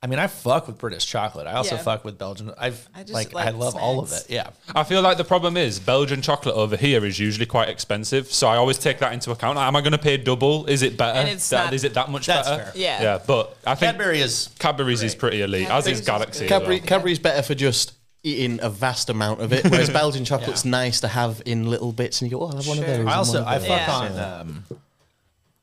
[0.03, 1.47] I mean, I fuck with British chocolate.
[1.47, 1.81] I also Yeah.
[1.81, 2.53] fuck with Belgian.
[2.55, 4.25] I've I just like, like I love all of it.
[4.29, 4.49] Yeah.
[4.75, 8.47] I feel like the problem is Belgian chocolate over here is usually quite expensive, so
[8.47, 9.57] I always take that into account.
[9.57, 10.67] Am I going to pay double?
[10.67, 11.23] Is it better?
[11.23, 12.63] That- not- is it that much That's better?
[12.65, 12.71] fair.
[12.75, 13.01] Yeah.
[13.01, 13.19] yeah.
[13.25, 16.39] But I think Cadbury is Cadbury's is pretty elite, as Cadbury's is is Galaxy.
[16.41, 16.45] good.
[16.45, 16.59] as well.
[16.59, 17.93] Cadbury, Cadbury's better for just
[18.23, 20.71] eating a vast amount of it, whereas Belgian chocolate's Yeah.
[20.71, 23.07] nice to have in little bits, and you go, "Oh, I have one of those."
[23.07, 23.91] I also I fuck Yeah.
[23.91, 24.63] on um,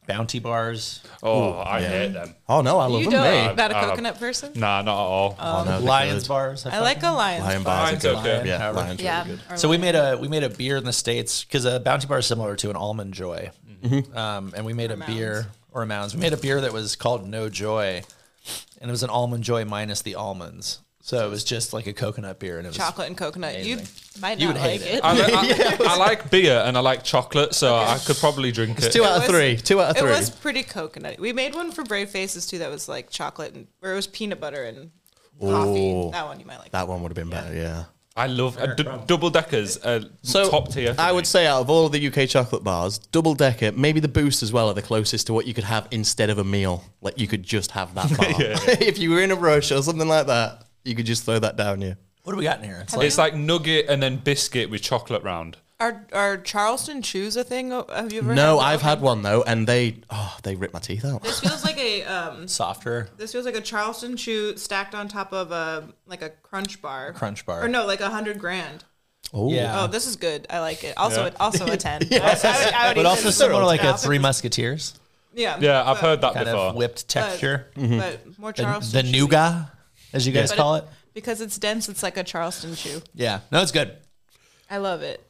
[0.07, 2.35] Bounty bars, Oh, I hate them.
[2.49, 3.23] Oh no, I love you them.
[3.23, 3.23] don't?
[3.49, 3.57] mate.
[3.57, 4.53] Not a Uh, coconut person?
[4.55, 5.37] Nah, not at all.
[5.39, 6.29] Oh, no, they're Lions good.
[6.29, 6.67] bars.
[6.67, 7.43] I fuck like a lion.
[7.43, 7.89] Lion bars.
[7.89, 8.41] Lions are good.
[8.41, 8.49] okay.
[8.49, 8.79] Yeah, However.
[8.81, 9.25] lions are Yeah.
[9.25, 9.53] really good.
[9.53, 12.07] or So we made a we made a beer in the states because a Bounty
[12.07, 13.51] bar is similar to an almond joy,
[13.83, 14.17] Mm-hmm.
[14.17, 15.15] um, and we made a Mounds.
[15.15, 16.15] beer or a mounds.
[16.15, 18.03] We made a beer that was called No Joy,
[18.81, 20.81] and it was an almond joy minus the almonds.
[21.07, 23.63] So it was just like a coconut beer, and it was chocolate and coconut.
[23.63, 24.21] You Amazing.
[24.23, 24.95] might You not would hate like it.
[24.95, 25.05] it.
[25.05, 28.79] I, li- I, I like beer and I like chocolate, so I could probably drink
[28.83, 28.91] it.
[28.91, 29.57] Two out of was- three.
[29.59, 30.09] Two out of It three.
[30.11, 31.19] was pretty coconut.
[31.21, 34.07] We made one for Brave Faces too that was like chocolate and or it was
[34.07, 34.91] peanut butter and
[35.39, 35.91] coffee.
[35.93, 36.11] Ooh.
[36.11, 36.71] That one you might like.
[36.73, 37.55] that one would have been better.
[37.55, 37.85] Yeah.
[38.17, 39.77] I love uh, d- double deckers.
[39.85, 40.95] Uh, So top tier.
[40.95, 41.17] for I me.
[41.17, 44.43] would say out of all of the UK chocolate bars, double decker, maybe the boost
[44.43, 46.83] as well, are the closest to what you could have instead of a meal.
[47.03, 48.27] Like you could just have that bar.
[48.81, 51.57] if you were in a rush or something like that, you could just throw that
[51.57, 51.97] down you.
[52.23, 52.81] what do we got in here?
[52.83, 55.57] It's like It's like nugget and then biscuit with chocolate round.
[55.81, 57.73] Are are Charleston chews a thing?
[57.73, 58.33] Oh, Have you ever?
[58.35, 61.23] No, that I've had one though, and they oh they rip my teeth out.
[61.25, 62.47] This feels like a um.
[62.47, 66.81] softer This feels like a Charleston chew stacked on top of a like a crunch
[66.81, 67.13] bar.
[67.13, 67.65] crunch bar.
[67.65, 68.85] Or no, like a hundred grand.
[69.33, 69.83] Oh Yeah.
[69.83, 70.47] Oh, this is good.
[70.49, 70.97] I like it.
[70.97, 71.31] Also, Yeah.
[71.35, 72.03] a, also a ten.
[72.13, 73.37] I, I would, I would but also this.
[73.37, 74.95] similar like a Three Musketeers
[75.35, 76.61] Yeah, Yeah, I've heard that kind before.
[76.69, 77.67] of whipped texture.
[77.75, 79.05] But more The, Charleston.
[79.07, 79.21] the chewy.
[79.23, 79.74] nougat,
[80.15, 80.85] as you guys But call it.
[81.13, 81.89] because it's dense.
[81.89, 83.03] It's like a Charleston chew.
[83.15, 83.95] Yeah, no, it's good.
[84.71, 85.23] I love it.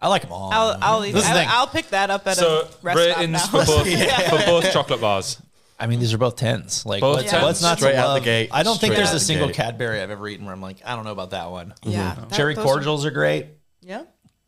[0.00, 0.52] I like them all.
[0.52, 1.12] I'll I'll eat.
[1.12, 1.48] This is the I, thing.
[1.52, 3.38] I'll pick that up at So a restaurant ratings now.
[3.46, 3.86] for both
[4.30, 5.40] for both chocolate bars.
[5.78, 6.86] I mean, these are both tens.
[6.86, 7.42] Like, Both what's, tens.
[7.42, 8.24] what's not Straight to out the love?
[8.24, 9.56] gate, I don't think straight there's out a the single gate.
[9.56, 11.74] Cadbury I've ever eaten where I'm like, I don't know about that one.
[11.82, 12.20] yeah, mm-hmm.
[12.28, 13.46] that- Cherry those are- cordials are great.
[13.80, 14.04] Yeah,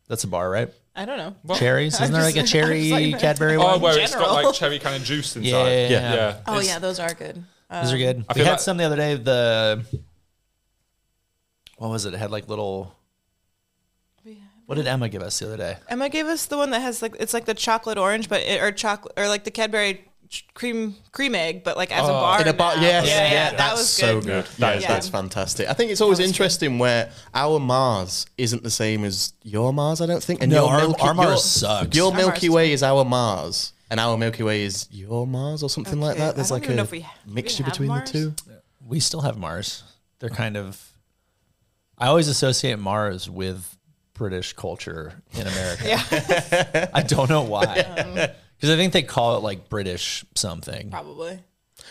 [0.07, 0.73] That's a bar, right?
[0.95, 1.55] I don't know.
[1.57, 1.95] Cherries.
[2.01, 3.81] Isn't there like a just- cherry I like- Cadbury Oh, one?
[3.81, 4.45] where it's got general.
[4.45, 5.51] like cherry kind of juice inside.
[5.51, 5.89] Yeah.
[5.89, 6.15] yeah.
[6.15, 6.37] Yeah.
[6.47, 7.43] Oh It's- yeah, those are good.
[7.71, 8.17] Those are um, good.
[8.29, 9.15] I we feel had like- some the other day.
[9.17, 9.85] The
[11.79, 12.15] what was it?
[12.15, 12.95] It had like little.
[14.67, 15.77] What did Emma give us the other day?
[15.91, 18.63] Emma gave us the one that has like it's like the chocolate orange, but it,
[18.63, 22.15] or chocolate or like the Cadbury ch- cream cream egg, but like as a oh,
[22.15, 22.41] bar.
[22.41, 22.81] In a bar, now.
[22.81, 24.27] yes, yeah, yeah, yeah, that that's was so good.
[24.27, 24.45] good.
[24.61, 25.69] That Yeah, is that's fantastic.
[25.69, 26.31] I think it's always was good.
[26.31, 30.01] interesting where our Mars isn't the same as your Mars.
[30.01, 30.41] I don't think.
[30.41, 31.95] And No, your our- Milky, our Mars your, sucks.
[31.97, 35.63] Your Our Milky Mars Way is our Mars, and our Milky Way is your Mars,
[35.63, 36.35] or something like Okay, that.
[36.35, 38.11] There's don't like even a if we ha- we mixture have between Mars?
[38.11, 38.35] the two.
[38.85, 39.85] We still have Mars.
[40.19, 40.85] They're kind of.
[41.97, 43.79] I always associate Mars with
[44.15, 45.85] British culture in America.
[45.87, 47.65] Yeah, I don't know why.
[47.97, 48.15] Um,
[48.57, 50.91] because I think they call it like British something.
[50.91, 51.39] probably.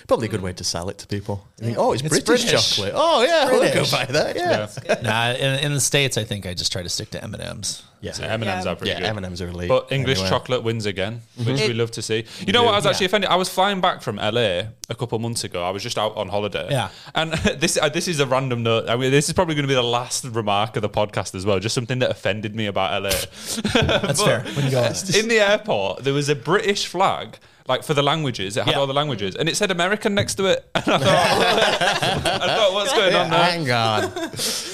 [0.07, 1.47] Probably a good way to sell it to people.
[1.59, 2.75] You think, oh, it's, It's British, British.
[2.75, 2.93] chocolate.
[2.95, 4.35] Oh yeah, we'll go buy that.
[4.35, 5.01] Yeah, Yeah.
[5.01, 7.41] Nah, in, in the states, I think I just try to stick to M and
[7.43, 7.83] M's.
[8.01, 8.71] yeah, So M&M's Yeah.
[8.71, 8.99] are pretty yeah.
[8.99, 9.05] good.
[9.07, 9.69] M and M's are elite.
[9.69, 10.29] But English Anyway.
[10.29, 12.25] chocolate wins again, which we love to see.
[12.45, 12.73] You know what?
[12.73, 13.09] I was actually Yeah.
[13.11, 13.29] offended.
[13.29, 15.63] I was flying back from LA a couple months ago.
[15.63, 16.67] I was just out on holiday.
[16.69, 16.89] Yeah.
[17.15, 17.31] And
[17.61, 18.89] this uh, this is a random note.
[18.89, 21.45] I mean, this is probably going to be the last remark of the podcast as
[21.45, 21.59] well.
[21.59, 23.09] Just something that offended me about LA.
[23.73, 24.41] That's fair.
[24.55, 24.83] When you go,
[25.17, 27.37] in the airport, there was a British flag
[27.67, 28.57] like for the languages.
[28.57, 28.79] It had Yeah.
[28.79, 30.69] all the languages, and it said American next to it.
[30.75, 33.43] And I thought, I thought, what's going on there?
[33.43, 34.11] Hang on.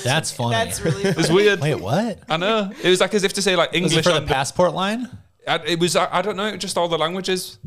[0.03, 0.51] That's funny.
[0.55, 1.15] That's really funny.
[1.19, 1.59] It's weird.
[1.61, 2.19] Wait, what?
[2.29, 2.71] I know.
[2.83, 5.07] It was like as if to say like Was English it for the passport line?
[5.47, 5.95] I- It was.
[5.95, 6.55] I, I don't know.
[6.57, 7.59] Just all the languages.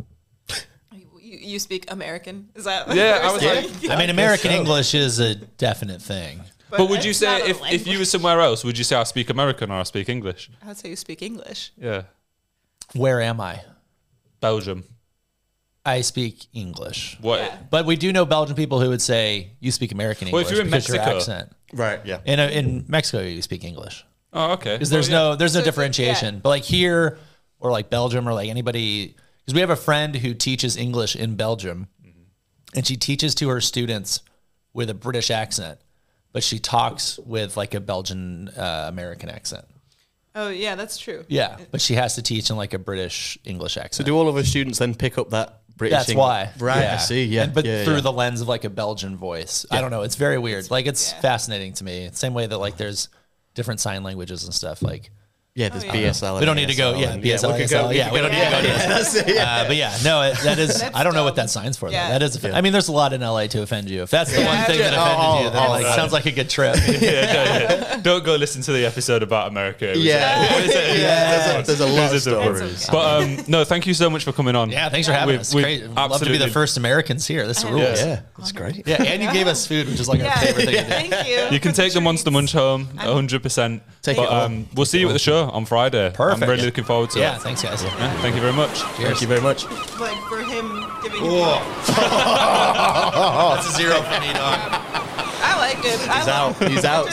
[0.93, 2.49] You, you speak American?
[2.55, 2.95] Is that?
[2.95, 6.41] Yeah, I was you're like- I mean, American English is a definite thing.
[6.71, 9.29] But, would you say if, if you were somewhere else, would you say I speak
[9.29, 10.51] American or I speak English?
[10.67, 11.71] I'd say you speak English.
[11.77, 12.05] Yeah,
[12.95, 13.61] Where am I?
[14.41, 14.85] Belgium.
[15.85, 17.19] I speak English.
[17.21, 17.41] What?
[17.41, 17.57] Yeah.
[17.71, 20.45] But we do know Belgian people who would say you speak American English.
[20.45, 21.53] Well, English if you're in because your Mexico- accent.
[21.73, 22.19] Right, yeah.
[22.25, 24.75] In, a, in Mexico, you speak English Oh, okay.
[24.75, 25.29] because there's Well, yeah.
[25.31, 26.35] no there's no So it's like- differentiation.
[26.37, 26.41] yeah.
[26.43, 27.19] But like here
[27.59, 31.35] or like Belgium or like anybody, because we have a friend who teaches English in
[31.37, 31.89] Belgium,
[32.75, 34.21] and she teaches to her students
[34.73, 35.79] with a British accent,
[36.33, 39.65] but she talks with like a Belgian uh, American accent.
[40.35, 41.25] Oh yeah, that's true.
[41.29, 43.95] Yeah, but she has to teach in like a British English accent.
[43.97, 46.23] So do all of her students then pick up that British That's English?
[46.23, 46.51] why.
[46.59, 46.95] Right, Yeah.
[46.95, 47.43] I see, yeah.
[47.45, 48.01] And- but yeah, through yeah.
[48.01, 49.67] the lens of like a Belgian voice.
[49.71, 50.03] I don't know.
[50.03, 50.71] It's very weird.
[50.71, 51.21] like it's yeah.
[51.21, 52.11] fascinating to me.
[52.13, 53.09] Same way that like there's
[53.55, 54.83] different sign languages and stuff.
[54.83, 55.11] Like
[55.55, 56.09] Yeah, there's Oh, yeah.
[56.09, 56.41] BSL.
[56.41, 56.95] we don't need to go.
[56.95, 57.53] ASL Yeah, and- BSL.
[57.53, 58.63] we could go- yeah, we don't need to go.
[58.63, 58.69] to
[59.29, 59.45] yeah, yeah.
[59.61, 60.83] Uh, but yeah, no, it, that is.
[60.83, 61.91] I don't know what that signs for.
[61.91, 61.95] Though.
[61.95, 62.09] Yeah.
[62.19, 62.43] That is.
[62.43, 64.01] I mean, there's a lot in LA to offend you.
[64.03, 65.95] If that's the Yeah, one thing that offended Oh, you, then oh, like oh.
[65.95, 66.77] sounds like a good trip.
[66.89, 67.97] yeah, yeah, yeah.
[68.03, 69.89] Don't go listen to the episode about America.
[69.89, 70.41] Was- Yeah,
[70.97, 71.63] yeah.
[71.63, 72.87] There's a, there's a lot of There's stories.
[72.91, 74.71] But um, no, thank you so much for coming on.
[74.71, 75.55] yeah, thanks for having We've- us.
[75.55, 75.87] we've Great.
[75.91, 77.47] Love to be the first Americans here.
[77.47, 77.79] This rules.
[77.83, 77.95] Yeah.
[77.97, 78.07] Yeah.
[78.07, 78.87] Yeah, that's great.
[78.87, 80.89] Yeah, and you gave us food, which is like our favorite thing to do.
[80.89, 81.55] thank you.
[81.55, 82.31] You can take the Monster.
[82.31, 83.83] Munch home, hundred percent.
[84.01, 86.11] Take but, it um, we'll see you at the show on Friday.
[86.15, 86.43] Perfect.
[86.43, 87.33] I'm really looking forward to Yeah, it.
[87.35, 87.83] Yeah, thanks guys.
[87.85, 88.81] Yeah, thank you very much.
[88.99, 89.65] Thank you very much.
[89.99, 91.25] Like for him giving.
[91.25, 91.31] you
[91.87, 94.59] That's a zero penny dog.
[95.45, 95.99] I like it.
[95.99, 96.71] He's love out.
[96.71, 97.12] He's out.